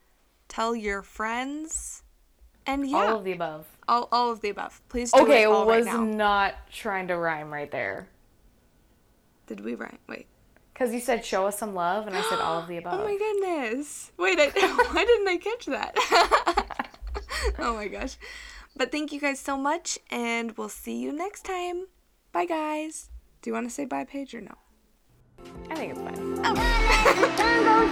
Tell 0.46 0.76
your 0.76 1.02
friends. 1.02 2.01
And 2.66 2.88
yeah, 2.88 2.96
All 2.98 3.16
of 3.18 3.24
the 3.24 3.32
above. 3.32 3.66
all, 3.88 4.08
all 4.12 4.30
of 4.30 4.40
the 4.40 4.50
above. 4.50 4.80
Please 4.88 5.10
do 5.12 5.22
Okay, 5.22 5.42
it 5.42 5.46
all 5.46 5.66
right 5.66 5.78
was 5.78 5.86
now. 5.86 6.04
not 6.04 6.54
trying 6.70 7.08
to 7.08 7.16
rhyme 7.16 7.52
right 7.52 7.70
there. 7.70 8.08
Did 9.46 9.60
we 9.64 9.74
rhyme? 9.74 9.98
Wait. 10.08 10.26
Cuz 10.74 10.92
you 10.94 11.00
said 11.00 11.22
show 11.24 11.46
us 11.46 11.58
some 11.58 11.74
love 11.74 12.06
and 12.06 12.16
I 12.16 12.22
said 12.22 12.38
all 12.38 12.58
of 12.60 12.68
the 12.68 12.76
oh 12.80 12.80
above. 12.80 13.00
Oh 13.00 13.04
my 13.04 13.16
goodness. 13.18 14.12
Wait, 14.16 14.38
I, 14.40 14.48
why 14.92 15.04
didn't 15.04 15.28
I 15.28 15.36
catch 15.38 15.66
that? 15.66 15.96
oh 17.58 17.74
my 17.74 17.88
gosh. 17.88 18.16
But 18.76 18.90
thank 18.90 19.12
you 19.12 19.20
guys 19.20 19.38
so 19.38 19.58
much, 19.58 19.98
and 20.10 20.56
we'll 20.56 20.70
see 20.70 20.96
you 20.96 21.12
next 21.12 21.42
time. 21.44 21.88
Bye, 22.32 22.46
guys. 22.46 23.10
Do 23.42 23.50
you 23.50 23.54
want 23.54 23.68
to 23.68 23.74
say 23.74 23.84
bye, 23.84 24.04
Paige, 24.04 24.34
or 24.34 24.40
no? 24.40 24.54
I 25.68 25.74
think 25.74 25.92
it's 25.92 26.00
fine. 26.00 26.40
Oh. 26.42 26.54
Tango 27.36 27.86